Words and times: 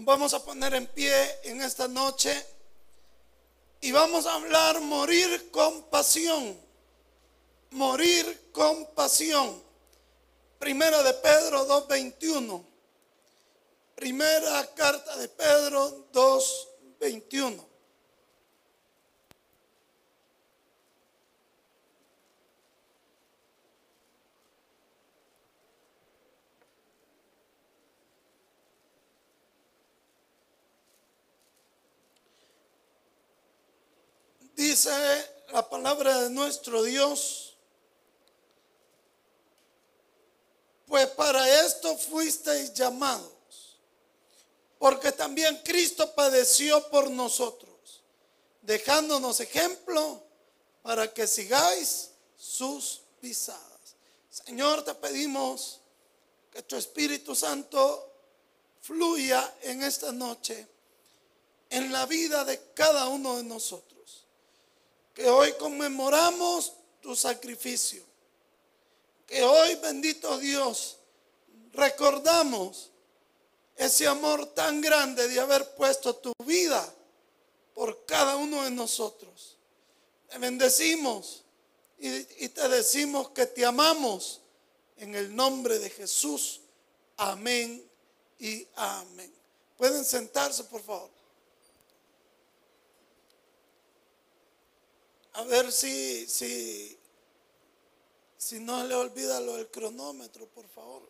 Vamos 0.00 0.32
a 0.32 0.44
poner 0.44 0.74
en 0.74 0.86
pie 0.86 1.12
en 1.44 1.60
esta 1.60 1.88
noche 1.88 2.46
y 3.80 3.90
vamos 3.90 4.26
a 4.26 4.34
hablar 4.34 4.80
morir 4.80 5.50
con 5.50 5.82
pasión. 5.84 6.56
Morir 7.70 8.50
con 8.52 8.86
pasión. 8.94 9.62
Primera 10.58 11.02
de 11.02 11.14
Pedro 11.14 11.66
2.21. 11.66 12.64
Primera 13.94 14.74
carta 14.74 15.16
de 15.16 15.28
Pedro 15.28 16.10
2.21. 16.12 17.67
Dice 34.58 34.90
la 35.52 35.68
palabra 35.68 36.22
de 36.22 36.30
nuestro 36.30 36.82
Dios, 36.82 37.54
pues 40.84 41.06
para 41.10 41.64
esto 41.64 41.96
fuisteis 41.96 42.74
llamados, 42.74 43.78
porque 44.80 45.12
también 45.12 45.62
Cristo 45.64 46.12
padeció 46.12 46.90
por 46.90 47.08
nosotros, 47.08 48.02
dejándonos 48.60 49.38
ejemplo 49.38 50.24
para 50.82 51.14
que 51.14 51.28
sigáis 51.28 52.10
sus 52.36 53.02
pisadas. 53.20 53.94
Señor, 54.28 54.84
te 54.84 54.92
pedimos 54.96 55.78
que 56.50 56.64
tu 56.64 56.74
Espíritu 56.74 57.36
Santo 57.36 58.12
fluya 58.80 59.54
en 59.62 59.84
esta 59.84 60.10
noche 60.10 60.66
en 61.70 61.92
la 61.92 62.06
vida 62.06 62.44
de 62.44 62.72
cada 62.74 63.06
uno 63.06 63.36
de 63.36 63.44
nosotros 63.44 63.97
que 65.18 65.28
hoy 65.28 65.52
conmemoramos 65.54 66.74
tu 67.00 67.16
sacrificio, 67.16 68.04
que 69.26 69.42
hoy, 69.42 69.74
bendito 69.74 70.38
Dios, 70.38 70.98
recordamos 71.72 72.92
ese 73.74 74.06
amor 74.06 74.46
tan 74.54 74.80
grande 74.80 75.26
de 75.26 75.40
haber 75.40 75.74
puesto 75.74 76.14
tu 76.14 76.32
vida 76.44 76.94
por 77.74 78.06
cada 78.06 78.36
uno 78.36 78.62
de 78.62 78.70
nosotros. 78.70 79.56
Te 80.28 80.38
bendecimos 80.38 81.42
y, 81.98 82.48
te 82.50 82.68
decimos 82.68 83.30
que 83.30 83.46
te 83.46 83.66
amamos 83.66 84.40
en 84.98 85.16
el 85.16 85.34
nombre 85.34 85.80
de 85.80 85.90
Jesús. 85.90 86.60
Amén 87.16 87.84
y 88.38 88.68
amén. 88.76 89.34
Pueden 89.76 90.04
sentarse, 90.04 90.62
por 90.62 90.80
favor. 90.80 91.17
A 95.38 95.44
ver 95.44 95.70
si, 95.70 96.26
si, 96.26 96.98
si 98.36 98.58
no 98.58 98.82
le 98.82 98.92
olvida 98.96 99.38
lo 99.38 99.54
del 99.54 99.68
cronómetro, 99.70 100.48
por 100.48 100.68
favor. 100.68 101.08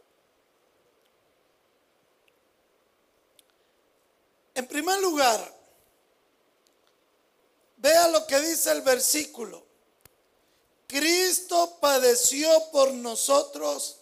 En 4.55 4.67
primer 4.67 5.01
lugar, 5.01 5.57
vea 7.79 8.09
lo 8.09 8.27
que 8.27 8.39
dice 8.41 8.71
el 8.71 8.83
versículo. 8.83 9.65
Cristo 10.87 11.79
padeció 11.81 12.51
por 12.71 12.93
nosotros, 12.93 13.97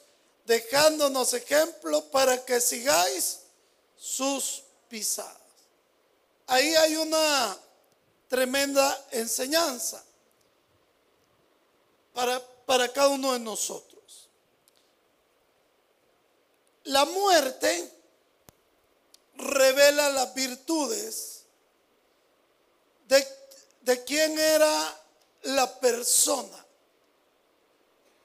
dejándonos 0.45 1.35
ejemplo 1.35 2.03
para 2.11 2.45
que 2.45 2.61
sigáis 2.61 3.43
sus 3.97 4.65
pisadas. 4.89 5.39
Ahí 6.49 6.75
hay 6.75 6.97
una 6.97 7.57
tremenda 8.27 9.07
enseñanza 9.13 10.05
para, 12.17 12.41
para 12.65 12.91
cada 12.91 13.09
uno 13.09 13.35
de 13.35 13.41
nosotros. 13.41 14.31
La 16.85 17.05
muerte 17.05 17.93
revela 19.35 20.09
las 20.09 20.33
virtudes 20.33 21.45
de, 23.07 23.23
de 23.83 24.03
quién 24.05 24.39
era 24.39 24.99
la 25.43 25.79
persona. 25.79 26.65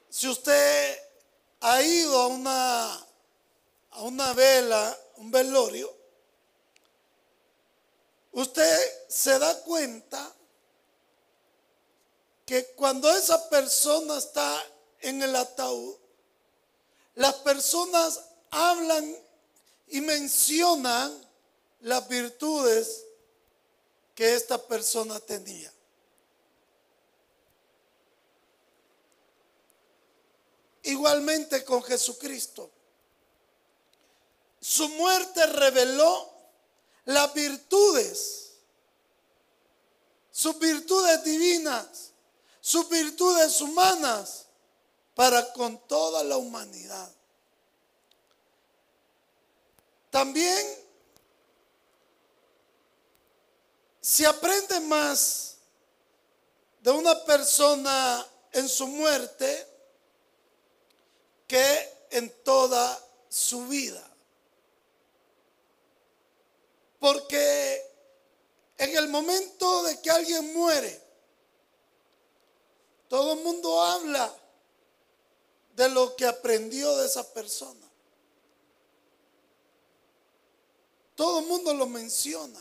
Si 0.08 0.26
usted 0.26 0.98
ha 1.60 1.82
ido 1.82 2.18
a 2.18 2.26
una, 2.28 2.94
a 3.90 4.02
una 4.04 4.32
vela, 4.32 4.98
un 5.16 5.30
velorio, 5.30 5.94
usted 8.32 9.06
se 9.06 9.38
da 9.38 9.62
cuenta 9.64 10.34
que 12.52 12.66
cuando 12.74 13.10
esa 13.10 13.48
persona 13.48 14.18
está 14.18 14.62
en 15.00 15.22
el 15.22 15.34
ataúd, 15.36 15.96
las 17.14 17.36
personas 17.36 18.20
hablan 18.50 19.16
y 19.86 20.02
mencionan 20.02 21.30
las 21.80 22.06
virtudes 22.08 23.06
que 24.14 24.34
esta 24.34 24.58
persona 24.58 25.18
tenía. 25.20 25.72
Igualmente 30.82 31.64
con 31.64 31.82
Jesucristo. 31.82 32.70
Su 34.60 34.90
muerte 34.90 35.46
reveló 35.46 36.30
las 37.06 37.32
virtudes, 37.32 38.58
sus 40.30 40.58
virtudes 40.58 41.24
divinas 41.24 42.11
sus 42.62 42.88
virtudes 42.88 43.60
humanas 43.60 44.46
para 45.16 45.52
con 45.52 45.76
toda 45.88 46.22
la 46.22 46.36
humanidad. 46.36 47.12
También 50.10 50.64
se 54.00 54.24
aprende 54.26 54.78
más 54.80 55.56
de 56.80 56.92
una 56.92 57.24
persona 57.24 58.24
en 58.52 58.68
su 58.68 58.86
muerte 58.86 59.66
que 61.48 62.06
en 62.10 62.30
toda 62.44 63.04
su 63.28 63.66
vida. 63.66 64.08
Porque 67.00 67.90
en 68.78 68.96
el 68.96 69.08
momento 69.08 69.82
de 69.82 70.00
que 70.00 70.10
alguien 70.12 70.52
muere, 70.54 71.02
todo 73.12 73.34
el 73.34 73.40
mundo 73.40 73.78
habla 73.82 74.34
de 75.76 75.86
lo 75.90 76.16
que 76.16 76.24
aprendió 76.24 76.96
de 76.96 77.04
esa 77.04 77.30
persona. 77.34 77.86
Todo 81.14 81.40
el 81.40 81.46
mundo 81.46 81.74
lo 81.74 81.86
menciona. 81.86 82.58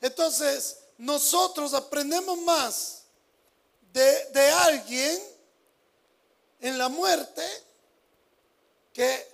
Entonces, 0.00 0.78
nosotros 0.96 1.74
aprendemos 1.74 2.38
más 2.38 3.02
de, 3.92 4.24
de, 4.30 4.50
alguien 4.52 5.22
en 6.58 6.78
la 6.78 6.88
muerte 6.88 7.46
que 8.94 9.30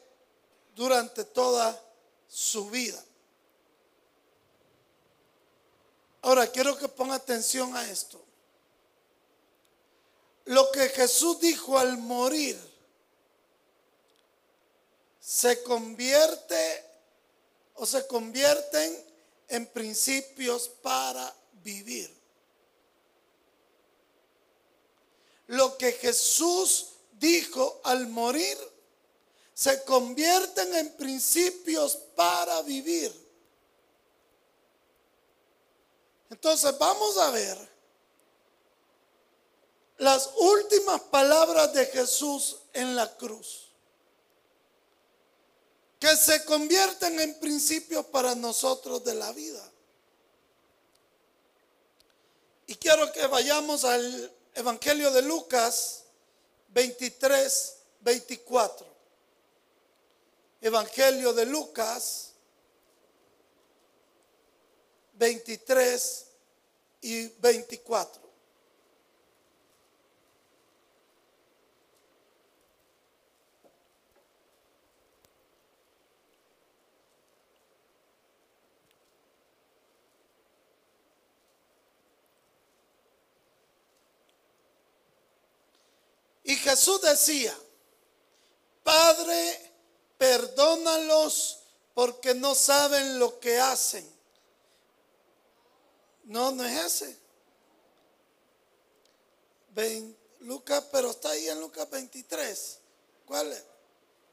durante 0.75 1.23
toda 1.27 1.81
su 2.27 2.71
vida. 2.71 3.01
Ahora, 6.23 6.45
quiero 6.49 6.77
que 6.77 6.89
ponga 6.89 7.15
atención 7.15 7.77
a 7.77 7.89
esto 7.89 8.25
lo 10.47 10.71
que 10.73 10.89
Jesús 10.91 11.41
dijo 11.41 11.79
al 11.79 11.99
morir 11.99 12.59
se 15.19 15.63
convierte 15.63 16.85
o 17.75 17.87
se 17.87 18.07
convierten 18.07 19.05
en 19.49 19.67
principios 19.67 20.69
para 20.69 21.35
vivir. 21.63 22.15
Lo 25.47 25.77
que 25.79 25.93
Jesús 25.93 26.89
dijo 27.13 27.81
al 27.85 28.07
morir 28.09 28.59
se 29.55 29.83
convierten 29.85 30.75
en 30.75 30.93
principios 30.97 31.97
para 32.15 32.61
vivir. 32.63 33.13
Entonces 36.29 36.77
vamos 36.79 37.17
a 37.19 37.31
ver 37.31 37.74
las 39.99 40.31
últimas 40.39 41.01
palabras 41.03 41.73
de 41.73 41.87
Jesús 41.87 42.59
en 42.73 42.97
la 42.97 43.17
cruz, 43.17 43.71
que 45.99 46.17
se 46.17 46.45
convierten 46.45 47.19
en 47.21 47.39
principios 47.41 48.05
para 48.07 48.35
nosotros 48.35 49.05
de 49.05 49.15
la 49.15 49.33
vida. 49.33 49.71
Y 52.67 52.75
quiero 52.77 53.11
que 53.13 53.27
vayamos 53.27 53.85
al 53.85 54.33
Evangelio 54.55 55.11
de 55.11 55.23
Lucas 55.23 56.05
23, 56.69 57.77
24. 58.01 58.95
Evangelio 60.61 61.33
de 61.35 61.47
Lucas 61.47 62.33
23 65.15 66.27
y 67.03 67.29
24. 67.29 68.24
Y 86.45 86.57
Jesús 86.57 87.01
decía, 87.01 87.57
Padre, 88.83 89.73
perdónalos 90.19 91.61
porque 91.95 92.35
no 92.35 92.55
saben 92.55 93.19
lo 93.19 93.41
que 93.41 93.59
hacen. 93.59 94.09
No, 96.25 96.51
no 96.51 96.65
es 96.65 97.03
ese. 97.03 97.19
Lucas, 100.41 100.85
pero 100.93 101.11
está 101.11 101.31
ahí 101.31 101.49
en 101.49 101.61
Lucas 101.61 101.89
23. 101.91 102.79
¿Cuál 103.27 103.53
es? 103.53 103.65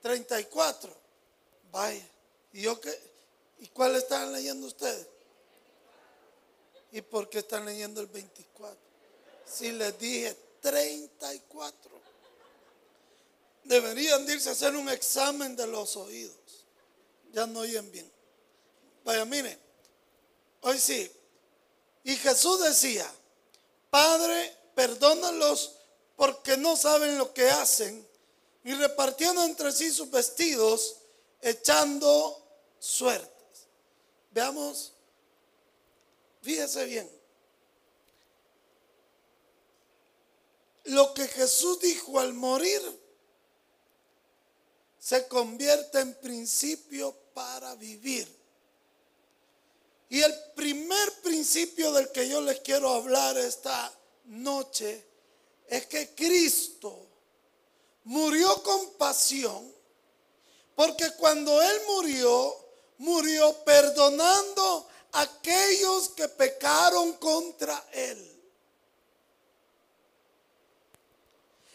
34. 0.01 0.93
Vaya. 1.71 2.07
¿Y 2.53 2.63
qué? 2.75 3.11
¿Y 3.59 3.67
cuál 3.67 3.95
están 3.95 4.33
leyendo 4.33 4.67
ustedes? 4.67 5.07
¿Y 6.91 7.01
por 7.01 7.29
qué 7.29 7.39
están 7.39 7.65
leyendo 7.65 8.01
el 8.01 8.07
24? 8.07 8.77
Si 9.45 9.71
les 9.71 9.97
dije 9.97 10.35
34. 10.61 11.90
Deberían 13.63 14.29
irse 14.29 14.49
a 14.49 14.53
hacer 14.53 14.75
un 14.75 14.89
examen 14.89 15.55
de 15.55 15.67
los 15.67 15.95
oídos. 15.95 16.65
Ya 17.31 17.45
no 17.45 17.59
oyen 17.59 17.91
bien. 17.91 18.11
Vaya, 19.03 19.25
mire. 19.25 19.57
Hoy 20.61 20.79
sí. 20.79 21.11
Y 22.03 22.15
Jesús 22.15 22.61
decía, 22.61 23.09
Padre, 23.89 24.55
perdónalos 24.75 25.75
porque 26.15 26.57
no 26.57 26.75
saben 26.75 27.17
lo 27.17 27.33
que 27.33 27.49
hacen. 27.49 28.07
Y 28.63 28.73
repartiendo 28.73 29.43
entre 29.43 29.71
sí 29.71 29.91
sus 29.91 30.09
vestidos, 30.11 30.97
echando 31.41 32.37
suertes. 32.79 33.67
Veamos, 34.31 34.93
fíjese 36.41 36.85
bien. 36.85 37.21
Lo 40.85 41.13
que 41.13 41.27
Jesús 41.27 41.79
dijo 41.79 42.19
al 42.19 42.33
morir 42.33 43.00
se 45.01 45.27
convierte 45.27 46.00
en 46.00 46.13
principio 46.13 47.12
para 47.33 47.74
vivir. 47.74 48.27
Y 50.09 50.21
el 50.21 50.33
primer 50.56 51.12
principio 51.24 51.92
del 51.92 52.12
que 52.12 52.30
yo 52.30 52.39
les 52.42 52.59
quiero 52.59 52.89
hablar 52.94 53.36
esta 53.36 53.92
noche 54.25 55.03
es 55.68 55.88
que 55.88 56.13
Cristo 56.13 57.00
murió 58.03 58.62
con 58.62 58.92
pasión, 58.92 59.74
porque 60.75 61.12
cuando 61.18 61.59
Él 61.62 61.81
murió, 61.88 62.56
murió 63.00 63.53
perdonando 63.63 64.88
a 65.13 65.21
aquellos 65.21 66.09
que 66.09 66.27
pecaron 66.27 67.13
contra 67.13 67.88
Él. 67.92 68.30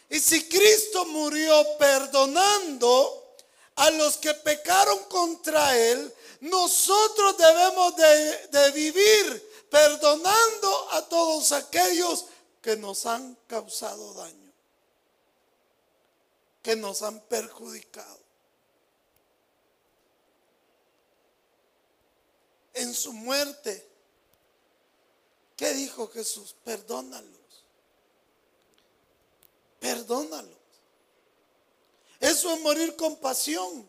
Y 0.09 0.19
si 0.19 0.47
Cristo 0.47 1.05
murió 1.05 1.77
perdonando 1.77 3.35
a 3.75 3.91
los 3.91 4.17
que 4.17 4.33
pecaron 4.33 5.03
contra 5.05 5.77
Él, 5.77 6.13
nosotros 6.41 7.37
debemos 7.37 7.95
de, 7.95 8.71
vivir 8.71 9.67
perdonando 9.69 10.91
a 10.91 11.07
todos 11.09 11.51
aquellos 11.51 12.25
que 12.61 12.77
nos 12.77 13.05
han 13.05 13.35
causado 13.47 14.13
daño, 14.13 14.53
que 16.61 16.75
nos 16.75 17.01
han 17.01 17.19
perjudicado. 17.21 18.19
En 22.73 22.93
su 22.93 23.11
muerte, 23.11 23.89
¿qué 25.55 25.73
dijo 25.73 26.07
Jesús? 26.09 26.55
Perdónalo 26.63 27.46
perdónalos. 29.79 30.57
Eso 32.19 32.53
es 32.53 32.61
morir 32.61 32.95
con 32.95 33.15
pasión. 33.17 33.87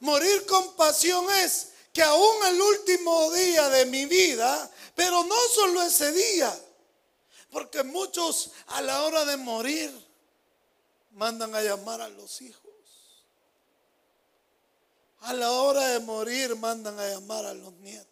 Morir 0.00 0.46
con 0.46 0.74
pasión 0.76 1.26
es 1.42 1.72
que 1.92 2.02
aún 2.02 2.46
el 2.46 2.60
último 2.60 3.30
día 3.32 3.68
de 3.68 3.86
mi 3.86 4.06
vida, 4.06 4.70
pero 4.94 5.22
no 5.24 5.36
solo 5.54 5.82
ese 5.82 6.12
día, 6.12 6.58
porque 7.50 7.82
muchos 7.82 8.52
a 8.68 8.80
la 8.80 9.02
hora 9.02 9.24
de 9.24 9.36
morir 9.36 9.92
mandan 11.12 11.54
a 11.54 11.62
llamar 11.62 12.00
a 12.00 12.08
los 12.08 12.40
hijos. 12.40 12.70
A 15.20 15.34
la 15.34 15.50
hora 15.50 15.86
de 15.88 16.00
morir 16.00 16.56
mandan 16.56 16.98
a 16.98 17.06
llamar 17.08 17.44
a 17.44 17.52
los 17.52 17.74
nietos. 17.74 18.06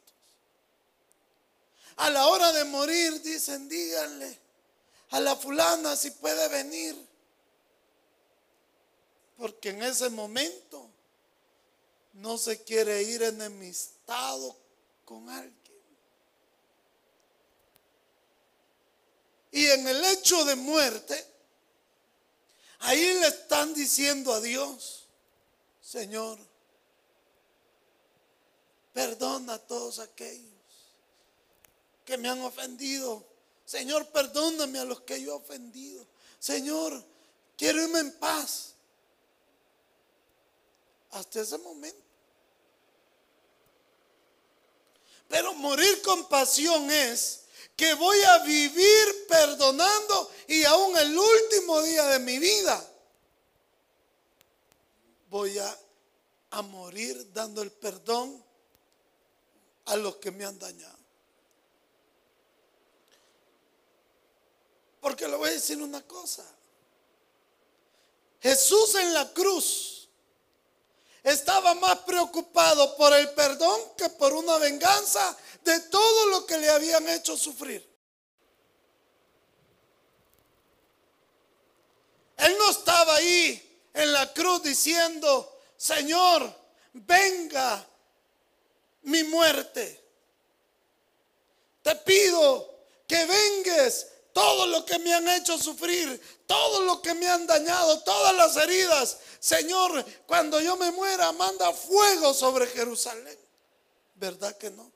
A 1.96 2.10
la 2.10 2.26
hora 2.28 2.52
de 2.52 2.64
morir 2.64 3.22
dicen, 3.22 3.68
díganle, 3.68 4.38
a 5.10 5.20
la 5.20 5.36
fulana 5.36 5.96
si 5.96 6.10
puede 6.12 6.48
venir. 6.48 6.96
Porque 9.36 9.70
en 9.70 9.82
ese 9.82 10.10
momento 10.10 10.90
no 12.14 12.36
se 12.36 12.62
quiere 12.62 13.02
ir 13.02 13.22
enemistado 13.22 14.56
con 15.04 15.28
alguien. 15.28 15.58
Y 19.50 19.66
en 19.66 19.88
el 19.88 20.04
hecho 20.04 20.44
de 20.44 20.56
muerte, 20.56 21.26
ahí 22.80 23.14
le 23.14 23.28
están 23.28 23.72
diciendo 23.74 24.32
a 24.32 24.40
Dios, 24.40 25.06
Señor, 25.80 26.38
perdona 28.92 29.54
a 29.54 29.58
todos 29.58 30.00
aquellos 30.00 30.52
que 32.04 32.18
me 32.18 32.28
han 32.28 32.40
ofendido 32.42 33.26
Señor, 33.68 34.06
perdóname 34.06 34.78
a 34.78 34.84
los 34.86 35.02
que 35.02 35.20
yo 35.20 35.32
he 35.32 35.36
ofendido. 35.36 36.06
Señor, 36.38 37.04
quiero 37.54 37.82
irme 37.82 37.98
en 37.98 38.18
paz. 38.18 38.72
Hasta 41.10 41.42
ese 41.42 41.58
momento. 41.58 42.02
Pero 45.28 45.52
morir 45.52 46.00
con 46.00 46.26
pasión 46.30 46.90
es 46.90 47.42
que 47.76 47.92
voy 47.92 48.18
a 48.22 48.38
vivir 48.38 49.26
perdonando 49.28 50.30
y 50.46 50.64
aún 50.64 50.96
el 50.96 51.18
último 51.18 51.82
día 51.82 52.04
de 52.06 52.20
mi 52.20 52.38
vida 52.38 52.90
voy 55.28 55.58
a, 55.58 55.78
a 56.52 56.62
morir 56.62 57.34
dando 57.34 57.60
el 57.60 57.70
perdón 57.70 58.42
a 59.84 59.96
los 59.96 60.16
que 60.16 60.30
me 60.30 60.46
han 60.46 60.58
dañado. 60.58 60.97
Porque 65.00 65.28
le 65.28 65.36
voy 65.36 65.50
a 65.50 65.52
decir 65.52 65.80
una 65.80 66.02
cosa. 66.02 66.44
Jesús 68.40 68.94
en 68.94 69.14
la 69.14 69.32
cruz 69.32 70.08
estaba 71.22 71.74
más 71.74 71.98
preocupado 72.00 72.96
por 72.96 73.12
el 73.12 73.30
perdón 73.30 73.80
que 73.96 74.08
por 74.10 74.32
una 74.32 74.56
venganza 74.58 75.36
de 75.62 75.80
todo 75.80 76.26
lo 76.26 76.46
que 76.46 76.58
le 76.58 76.68
habían 76.70 77.08
hecho 77.08 77.36
sufrir. 77.36 77.86
Él 82.36 82.56
no 82.58 82.70
estaba 82.70 83.16
ahí 83.16 83.88
en 83.92 84.12
la 84.12 84.32
cruz 84.32 84.62
diciendo, 84.62 85.60
Señor, 85.76 86.54
venga 86.92 87.84
mi 89.02 89.24
muerte. 89.24 90.04
Te 91.82 91.96
pido 91.96 92.84
que 93.06 93.26
vengues 93.26 94.06
todo 94.38 94.68
lo 94.68 94.84
que 94.84 95.00
me 95.00 95.12
han 95.12 95.26
hecho 95.30 95.58
sufrir, 95.58 96.20
todo 96.46 96.82
lo 96.82 97.02
que 97.02 97.12
me 97.12 97.26
han 97.26 97.44
dañado, 97.44 97.98
todas 98.04 98.32
las 98.36 98.56
heridas. 98.56 99.18
Señor, 99.40 100.04
cuando 100.28 100.60
yo 100.60 100.76
me 100.76 100.92
muera, 100.92 101.32
manda 101.32 101.72
fuego 101.72 102.32
sobre 102.32 102.68
Jerusalén. 102.68 103.36
¿Verdad 104.14 104.56
que 104.56 104.70
no? 104.70 104.92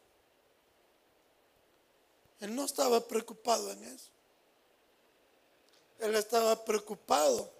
Él 2.38 2.54
no 2.54 2.64
estaba 2.64 3.00
preocupado 3.00 3.72
en 3.72 3.82
eso. 3.82 4.10
Él 5.98 6.14
estaba 6.14 6.64
preocupado 6.64 7.52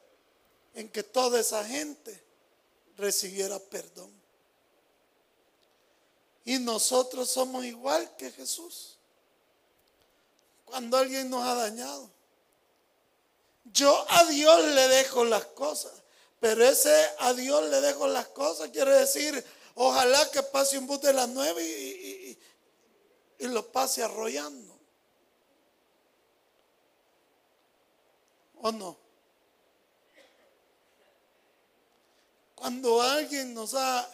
en 0.75 0.89
que 0.89 1.03
toda 1.03 1.41
esa 1.41 1.65
gente 1.65 2.23
recibiera 2.97 3.59
perdón. 3.59 4.13
Y 6.45 6.61
nosotros 6.61 7.29
somos 7.29 7.65
igual 7.65 8.15
que 8.15 8.31
Jesús 8.31 8.99
cuando 10.65 10.97
alguien 10.97 11.31
nos 11.31 11.45
ha 11.45 11.55
dañado. 11.55 12.11
Yo 13.65 14.05
a 14.09 14.25
Dios 14.25 14.65
le 14.65 14.89
dejo 14.89 15.25
las 15.25 15.47
cosas, 15.47 15.93
pero 16.41 16.65
ese 16.65 16.95
a 17.21 17.33
Dios 17.33 17.69
le 17.71 17.81
dejo 17.81 18.07
las 18.07 18.29
cosas 18.29 18.71
quiere 18.71 18.93
decir, 18.93 19.45
ojalá 19.75 20.31
que 20.31 20.43
pase 20.43 20.79
un 20.79 20.87
bus 20.87 21.01
de 21.01 21.13
las 21.13 21.29
nueve 21.29 21.65
y, 21.65 22.39
y 23.39 23.49
lo 23.49 23.71
pase 23.71 24.03
arrollando. 24.03 24.79
¿O 28.61 28.73
no? 28.73 28.97
Cuando 32.55 33.03
alguien 33.03 33.55
nos 33.55 33.75
ha 33.75 34.09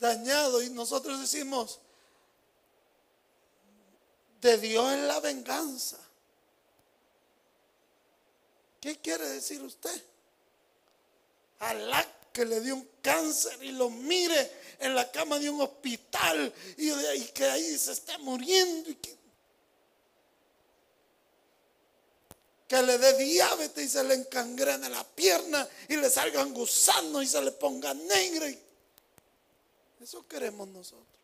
dañado 0.00 0.60
y 0.62 0.70
nosotros 0.70 1.20
decimos, 1.20 1.80
de 4.46 4.58
Dios 4.58 4.92
es 4.92 5.00
la 5.00 5.20
venganza. 5.20 5.98
¿Qué 8.80 8.96
quiere 9.00 9.28
decir 9.28 9.60
usted? 9.62 10.02
Alá 11.58 12.06
que 12.32 12.44
le 12.44 12.60
dio 12.60 12.76
un 12.76 12.88
cáncer 13.02 13.60
y 13.62 13.72
lo 13.72 13.90
mire 13.90 14.52
en 14.78 14.94
la 14.94 15.10
cama 15.10 15.38
de 15.38 15.50
un 15.50 15.60
hospital 15.60 16.52
y, 16.76 17.24
que 17.28 17.44
ahí 17.46 17.76
se 17.76 17.92
está 17.92 18.18
muriendo 18.18 18.90
y 18.90 18.94
que, 18.94 19.16
que 22.68 22.82
le 22.82 22.98
dé 22.98 23.16
diabetes 23.16 23.84
y 23.84 23.88
se 23.88 24.04
le 24.04 24.14
encangrene 24.14 24.88
la 24.90 25.02
pierna 25.02 25.66
y 25.88 25.96
le 25.96 26.08
salgan 26.08 26.54
gusanos 26.54 27.24
y 27.24 27.26
se 27.26 27.42
le 27.42 27.52
ponga 27.52 27.92
negra. 27.94 28.46
Eso 30.00 30.28
queremos 30.28 30.68
nosotros. 30.68 31.15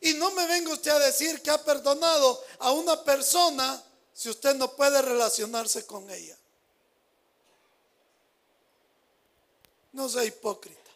Y 0.00 0.14
no 0.14 0.30
me 0.32 0.46
venga 0.46 0.72
usted 0.72 0.90
a 0.90 0.98
decir 0.98 1.42
que 1.42 1.50
ha 1.50 1.62
perdonado 1.64 2.44
a 2.58 2.72
una 2.72 3.02
persona 3.02 3.82
si 4.12 4.28
usted 4.28 4.54
no 4.54 4.74
puede 4.74 5.00
relacionarse 5.02 5.86
con 5.86 6.08
ella. 6.10 6.36
No 9.92 10.08
sea 10.08 10.24
hipócrita. 10.24 10.90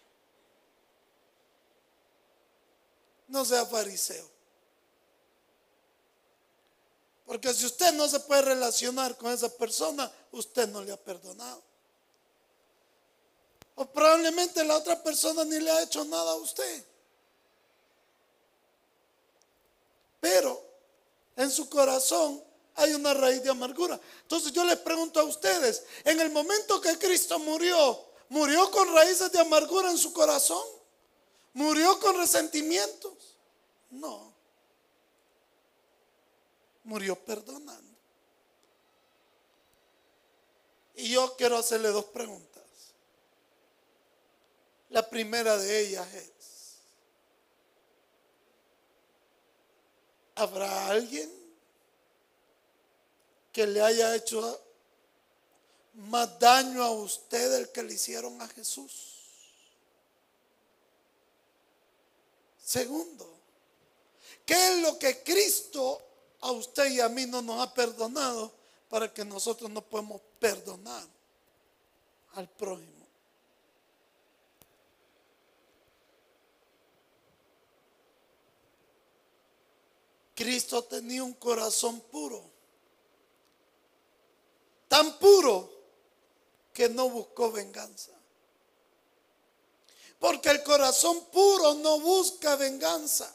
No 3.28 3.44
sea 3.44 3.64
fariseo. 3.64 4.28
Porque 7.26 7.54
si 7.54 7.64
usted 7.64 7.92
no 7.94 8.08
se 8.08 8.20
puede 8.20 8.42
relacionar 8.42 9.16
con 9.16 9.32
esa 9.32 9.48
persona, 9.48 10.10
usted 10.32 10.68
no 10.68 10.82
le 10.82 10.92
ha 10.92 10.96
perdonado. 10.96 11.62
O 13.74 13.86
probablemente 13.86 14.62
la 14.64 14.76
otra 14.76 15.02
persona 15.02 15.44
ni 15.44 15.58
le 15.58 15.70
ha 15.70 15.82
hecho 15.82 16.04
nada 16.04 16.32
a 16.32 16.36
usted. 16.36 16.84
Pero 20.22 20.64
en 21.34 21.50
su 21.50 21.68
corazón 21.68 22.40
hay 22.76 22.94
una 22.94 23.12
raíz 23.12 23.42
de 23.42 23.50
amargura. 23.50 24.00
Entonces 24.22 24.52
yo 24.52 24.64
les 24.64 24.76
pregunto 24.76 25.18
a 25.18 25.24
ustedes, 25.24 25.82
en 26.04 26.20
el 26.20 26.30
momento 26.30 26.80
que 26.80 26.96
Cristo 26.96 27.40
murió, 27.40 28.06
¿murió 28.28 28.70
con 28.70 28.94
raíces 28.94 29.32
de 29.32 29.40
amargura 29.40 29.90
en 29.90 29.98
su 29.98 30.12
corazón? 30.12 30.64
¿Murió 31.54 31.98
con 31.98 32.16
resentimientos? 32.18 33.36
No. 33.90 34.32
Murió 36.84 37.16
perdonando. 37.16 37.96
Y 40.94 41.08
yo 41.08 41.34
quiero 41.36 41.56
hacerle 41.56 41.88
dos 41.88 42.04
preguntas. 42.04 42.62
La 44.88 45.10
primera 45.10 45.58
de 45.58 45.80
ellas 45.80 46.06
es, 46.14 46.41
¿habrá 50.34 50.88
alguien 50.88 51.30
que 53.52 53.66
le 53.66 53.82
haya 53.82 54.14
hecho 54.14 54.60
más 55.94 56.38
daño 56.38 56.82
a 56.82 56.90
usted 56.90 57.50
del 57.52 57.70
que 57.70 57.82
le 57.82 57.94
hicieron 57.94 58.40
a 58.40 58.48
Jesús? 58.48 59.12
Segundo, 62.64 63.28
¿qué 64.46 64.54
es 64.54 64.82
lo 64.82 64.98
que 64.98 65.22
Cristo 65.22 66.00
a 66.40 66.52
usted 66.52 66.90
y 66.90 67.00
a 67.00 67.08
mí 67.08 67.26
no 67.26 67.42
nos 67.42 67.60
ha 67.60 67.74
perdonado 67.74 68.52
para 68.88 69.12
que 69.12 69.24
nosotros 69.24 69.70
no 69.70 69.82
podemos 69.82 70.20
perdonar 70.38 71.06
al 72.34 72.48
prójimo? 72.48 72.91
Cristo 80.34 80.84
tenía 80.84 81.22
un 81.22 81.34
corazón 81.34 82.00
puro 82.00 82.52
tan 84.92 85.18
puro 85.18 85.72
que 86.74 86.90
no 86.90 87.08
buscó 87.08 87.50
venganza. 87.50 88.12
Porque 90.18 90.50
el 90.50 90.62
corazón 90.62 91.18
puro 91.32 91.72
no 91.76 91.98
busca 91.98 92.56
venganza. 92.56 93.34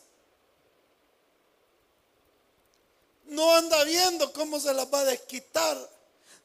No 3.25 3.55
anda 3.55 3.83
viendo 3.85 4.31
cómo 4.33 4.59
se 4.59 4.71
la 4.71 4.85
va 4.85 4.99
a 4.99 5.05
desquitar. 5.05 5.75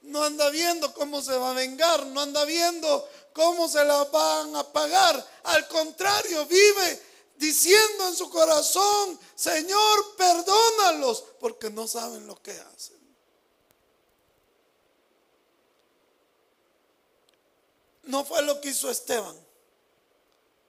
No 0.00 0.24
anda 0.24 0.48
viendo 0.48 0.94
cómo 0.94 1.20
se 1.20 1.36
va 1.36 1.50
a 1.50 1.54
vengar. 1.54 2.06
No 2.06 2.22
anda 2.22 2.46
viendo 2.46 3.06
cómo 3.34 3.68
se 3.68 3.84
la 3.84 4.04
van 4.04 4.56
a 4.56 4.64
pagar. 4.72 5.28
Al 5.42 5.68
contrario, 5.68 6.46
vive 6.46 7.02
diciendo 7.42 8.06
en 8.06 8.14
su 8.14 8.30
corazón, 8.30 9.18
Señor, 9.34 10.14
perdónalos, 10.16 11.24
porque 11.40 11.68
no 11.70 11.88
saben 11.88 12.24
lo 12.28 12.40
que 12.40 12.52
hacen. 12.52 13.02
No 18.04 18.24
fue 18.24 18.42
lo 18.42 18.60
que 18.60 18.68
hizo 18.68 18.90
Esteban 18.90 19.36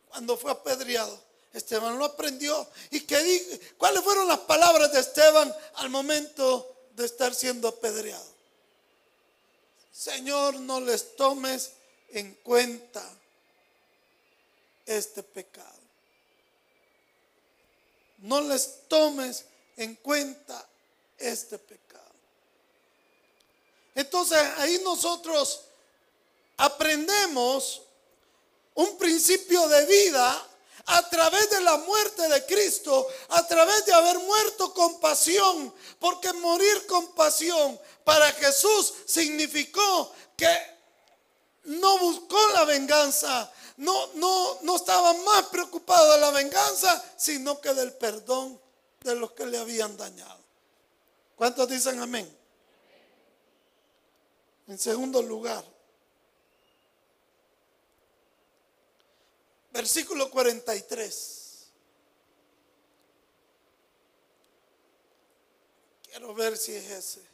cuando 0.10 0.36
fue 0.36 0.52
apedreado. 0.52 1.22
Esteban 1.54 2.00
lo 2.00 2.06
aprendió. 2.06 2.68
¿Y 2.90 3.02
qué 3.02 3.76
¿Cuáles 3.78 4.04
fueron 4.04 4.28
las 4.28 4.40
palabras 4.40 4.92
de 4.92 5.00
Esteban 5.00 5.54
al 5.76 5.90
momento 5.90 6.76
de 6.96 7.06
estar 7.06 7.36
siendo 7.36 7.68
apedreado? 7.68 8.34
Señor, 9.92 10.56
no 10.56 10.80
les 10.80 11.16
tomes 11.16 11.74
en 12.10 12.34
cuenta 12.36 13.08
este 14.88 15.22
pecado. 15.22 15.83
No 18.24 18.42
les 18.42 18.88
tomes 18.88 19.46
en 19.78 19.96
cuenta 19.96 20.66
este 21.18 21.58
pecado. 21.60 22.04
Entonces 23.96 24.40
ahí 24.58 24.80
nosotros 24.84 25.62
aprendemos 26.58 27.82
un 28.76 28.98
principio 28.98 29.68
de 29.68 29.86
vida 29.86 30.48
a 30.86 31.10
través 31.10 31.50
de 31.50 31.62
la 31.62 31.78
muerte 31.78 32.28
de 32.30 32.46
Cristo, 32.46 33.08
a 33.30 33.46
través 33.46 33.86
de 33.86 33.94
haber 33.94 34.20
muerto 34.20 34.74
con 34.74 35.00
pasión, 35.00 35.74
porque 36.00 36.32
morir 36.34 36.86
con 36.88 37.14
pasión 37.14 37.80
para 38.04 38.32
Jesús 38.32 38.94
significó 39.06 40.14
que 40.36 40.74
no 41.66 41.98
buscó 42.00 42.40
la 42.54 42.66
venganza, 42.66 43.52
no, 43.84 44.14
no, 44.14 44.62
no 44.62 44.76
estaba 44.78 45.14
más 45.14 45.44
preocupado 45.48 46.14
de 46.14 46.20
la 46.20 46.32
venganza, 46.32 47.04
sino 47.18 47.60
que 47.60 47.74
del 47.74 47.92
perdón 47.94 48.60
de 49.02 49.16
los 49.16 49.34
que 49.34 49.46
le 49.46 49.58
habían 49.58 49.98
dañado. 49.98 50.40
¿Cuántos 51.36 51.68
dicen 51.68 52.00
amén? 52.00 52.38
En 54.68 54.80
segundo 54.80 55.22
lugar, 55.22 55.64
versículo 59.72 60.32
43. 60.32 61.68
Quiero 66.10 66.34
ver 66.34 66.58
si 66.58 66.74
es 66.74 66.90
ese. 66.90 67.33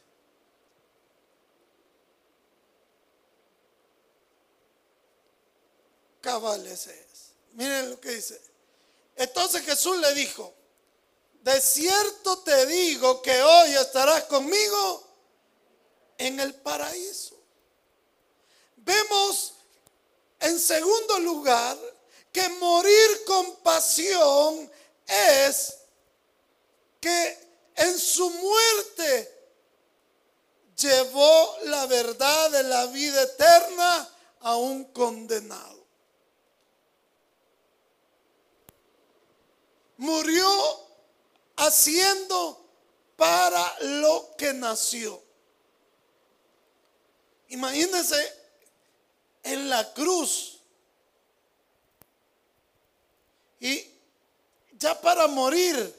Cabal 6.20 6.66
ese 6.66 6.90
es. 6.90 7.32
Miren 7.52 7.90
lo 7.90 8.00
que 8.00 8.10
dice. 8.10 8.40
Entonces 9.16 9.62
Jesús 9.62 9.96
le 9.98 10.14
dijo, 10.14 10.54
de 11.42 11.60
cierto 11.60 12.38
te 12.40 12.66
digo 12.66 13.22
que 13.22 13.42
hoy 13.42 13.74
estarás 13.74 14.24
conmigo 14.24 15.08
en 16.18 16.38
el 16.38 16.54
paraíso. 16.54 17.36
Vemos 18.76 19.54
en 20.38 20.58
segundo 20.58 21.18
lugar 21.20 21.78
que 22.32 22.48
morir 22.48 23.24
con 23.26 23.56
pasión 23.56 24.70
es 25.06 25.76
que 27.00 27.38
en 27.74 27.98
su 27.98 28.28
muerte 28.30 29.40
llevó 30.76 31.56
la 31.64 31.86
verdad 31.86 32.50
de 32.50 32.62
la 32.64 32.86
vida 32.86 33.22
eterna 33.22 34.08
a 34.40 34.56
un 34.56 34.84
condenado. 34.92 35.79
Murió 40.00 40.48
haciendo 41.56 42.58
para 43.16 43.76
lo 43.80 44.34
que 44.38 44.54
nació. 44.54 45.22
Imagínense 47.48 48.16
en 49.42 49.68
la 49.68 49.92
cruz 49.92 50.58
y 53.60 53.92
ya 54.78 54.98
para 55.02 55.26
morir. 55.28 55.94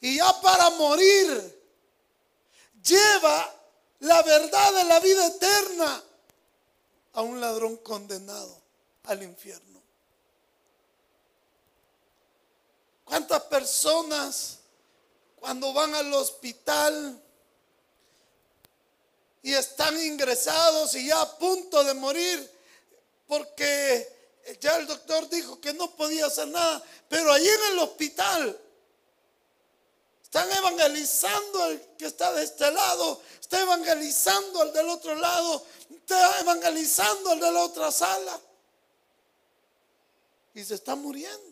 Y 0.00 0.16
ya 0.16 0.40
para 0.40 0.70
morir 0.70 1.62
lleva 2.82 3.54
la 4.00 4.22
verdad 4.22 4.72
de 4.72 4.84
la 4.84 4.98
vida 4.98 5.26
eterna 5.28 6.02
a 7.12 7.22
un 7.22 7.40
ladrón 7.40 7.76
condenado 7.76 8.60
al 9.04 9.22
infierno. 9.22 9.71
¿Cuántas 13.12 13.42
personas 13.42 14.60
cuando 15.38 15.70
van 15.74 15.94
al 15.94 16.14
hospital 16.14 17.22
y 19.42 19.52
están 19.52 20.02
ingresados 20.02 20.94
y 20.94 21.08
ya 21.08 21.20
a 21.20 21.36
punto 21.36 21.84
de 21.84 21.92
morir 21.92 22.50
porque 23.26 24.40
ya 24.62 24.78
el 24.78 24.86
doctor 24.86 25.28
dijo 25.28 25.60
que 25.60 25.74
no 25.74 25.90
podía 25.94 26.24
hacer 26.24 26.48
nada, 26.48 26.82
pero 27.10 27.30
allí 27.30 27.46
en 27.46 27.72
el 27.72 27.80
hospital 27.80 28.58
están 30.22 30.50
evangelizando 30.50 31.64
al 31.64 31.96
que 31.98 32.06
está 32.06 32.32
de 32.32 32.44
este 32.44 32.70
lado, 32.70 33.20
está 33.38 33.60
evangelizando 33.60 34.62
al 34.62 34.72
del 34.72 34.88
otro 34.88 35.14
lado, 35.16 35.66
está 35.90 36.40
evangelizando 36.40 37.32
al 37.32 37.40
de 37.40 37.52
la 37.52 37.60
otra 37.60 37.92
sala. 37.92 38.40
Y 40.54 40.64
se 40.64 40.76
está 40.76 40.94
muriendo. 40.94 41.51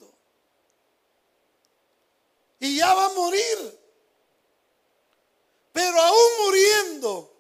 Y 2.61 2.76
ya 2.76 2.95
va 2.95 3.07
a 3.07 3.14
morir. 3.14 3.81
Pero 5.73 6.00
aún 6.00 6.31
muriendo, 6.45 7.33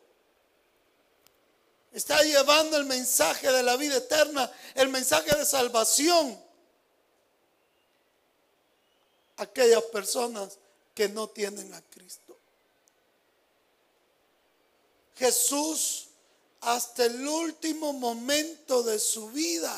está 1.92 2.22
llevando 2.22 2.76
el 2.76 2.86
mensaje 2.86 3.50
de 3.50 3.62
la 3.62 3.76
vida 3.76 3.96
eterna, 3.96 4.50
el 4.74 4.88
mensaje 4.88 5.34
de 5.36 5.44
salvación 5.44 6.42
a 9.36 9.42
aquellas 9.42 9.82
personas 9.84 10.58
que 10.94 11.08
no 11.08 11.28
tienen 11.28 11.72
a 11.74 11.82
Cristo. 11.82 12.36
Jesús 15.16 16.08
hasta 16.60 17.04
el 17.04 17.26
último 17.26 17.92
momento 17.92 18.82
de 18.82 18.98
su 18.98 19.30
vida, 19.30 19.76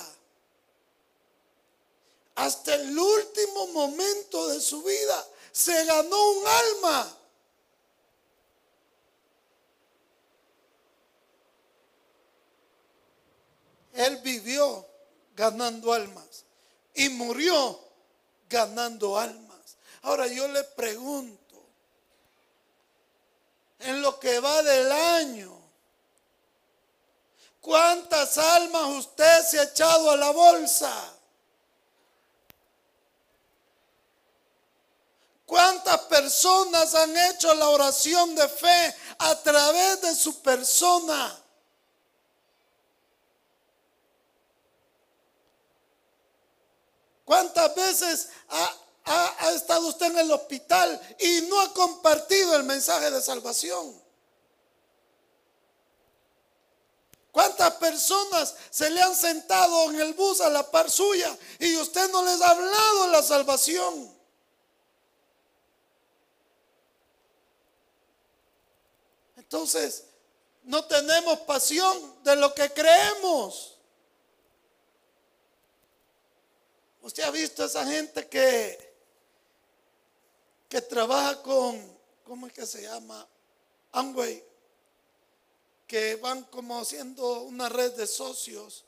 hasta 2.35 2.75
el 2.75 2.97
último 2.97 3.69
momento 3.69 4.49
de 4.49 4.61
su 4.61 4.83
vida, 4.83 5.29
se 5.53 5.85
ganó 5.85 6.31
un 6.31 6.47
alma. 6.47 7.19
Él 13.93 14.17
vivió 14.19 14.87
ganando 15.37 15.93
almas 15.93 16.45
y 16.95 17.11
murió 17.11 17.79
ganando 18.49 19.19
almas. 19.19 19.77
Ahora 20.03 20.27
yo 20.27 20.49
le 20.49 20.65
pregunto, 20.65 21.43
en 23.79 24.01
lo 24.01 24.19
que 24.19 24.41
va 24.41 24.63
del 24.63 24.91
año, 24.91 25.61
¿cuántas 27.61 28.39
almas 28.39 28.85
usted 29.07 29.45
se 29.45 29.61
ha 29.61 29.65
echado 29.65 30.11
a 30.11 30.17
la 30.17 30.31
bolsa? 30.31 31.19
¿Cuántas 35.47 35.99
personas 36.03 36.95
han 36.95 37.17
hecho 37.17 37.53
la 37.55 37.69
oración 37.69 38.35
de 38.35 38.49
fe 38.49 38.97
a 39.19 39.43
través 39.43 40.01
de 40.01 40.15
su 40.15 40.41
persona? 40.41 41.39
¿Cuántas 47.25 47.75
veces 47.75 48.29
ha, 48.49 49.51
estado 49.55 49.89
usted 49.89 50.07
en 50.07 50.19
el 50.19 50.31
hospital 50.31 51.01
y 51.19 51.43
no 51.49 51.61
ha 51.61 51.73
compartido 51.73 52.57
el 52.57 52.65
mensaje 52.65 53.11
de 53.11 53.23
salvación? 53.23 54.01
¿Cuántas 57.31 57.73
personas 57.77 58.55
se 58.71 58.91
le 58.91 59.01
han 59.01 59.17
sentado 59.17 59.91
en 59.91 60.01
el 60.03 60.13
bus 60.13 60.43
a 60.43 60.51
la 60.51 60.71
par 60.71 60.91
suya 60.91 61.35
y 61.59 61.75
usted 61.77 62.11
no 62.11 62.23
les 62.23 62.41
ha 62.43 62.51
hablado 62.51 63.09
la 63.09 63.23
salvación? 63.23 64.22
Entonces, 69.53 70.07
no 70.63 70.83
tenemos 70.87 71.41
pasión 71.41 72.25
de 72.25 72.37
lo 72.37 72.55
que 72.55 72.73
creemos. 72.73 73.79
Usted 77.03 77.23
ha 77.25 77.31
visto 77.31 77.63
a 77.63 77.67
esa 77.67 77.87
gente 77.87 78.27
que 78.31 78.91
que 80.71 80.81
trabaja 80.81 81.43
con, 81.43 81.99
¿cómo 82.25 82.47
es 82.47 82.55
que 82.55 82.65
se 82.65 82.81
llama? 82.81 83.29
Amway, 83.91 84.43
que 85.87 86.17
van 86.17 86.45
como 86.45 86.81
haciendo 86.81 87.43
una 87.43 87.69
red 87.69 87.93
de 87.93 88.07
socios 88.07 88.87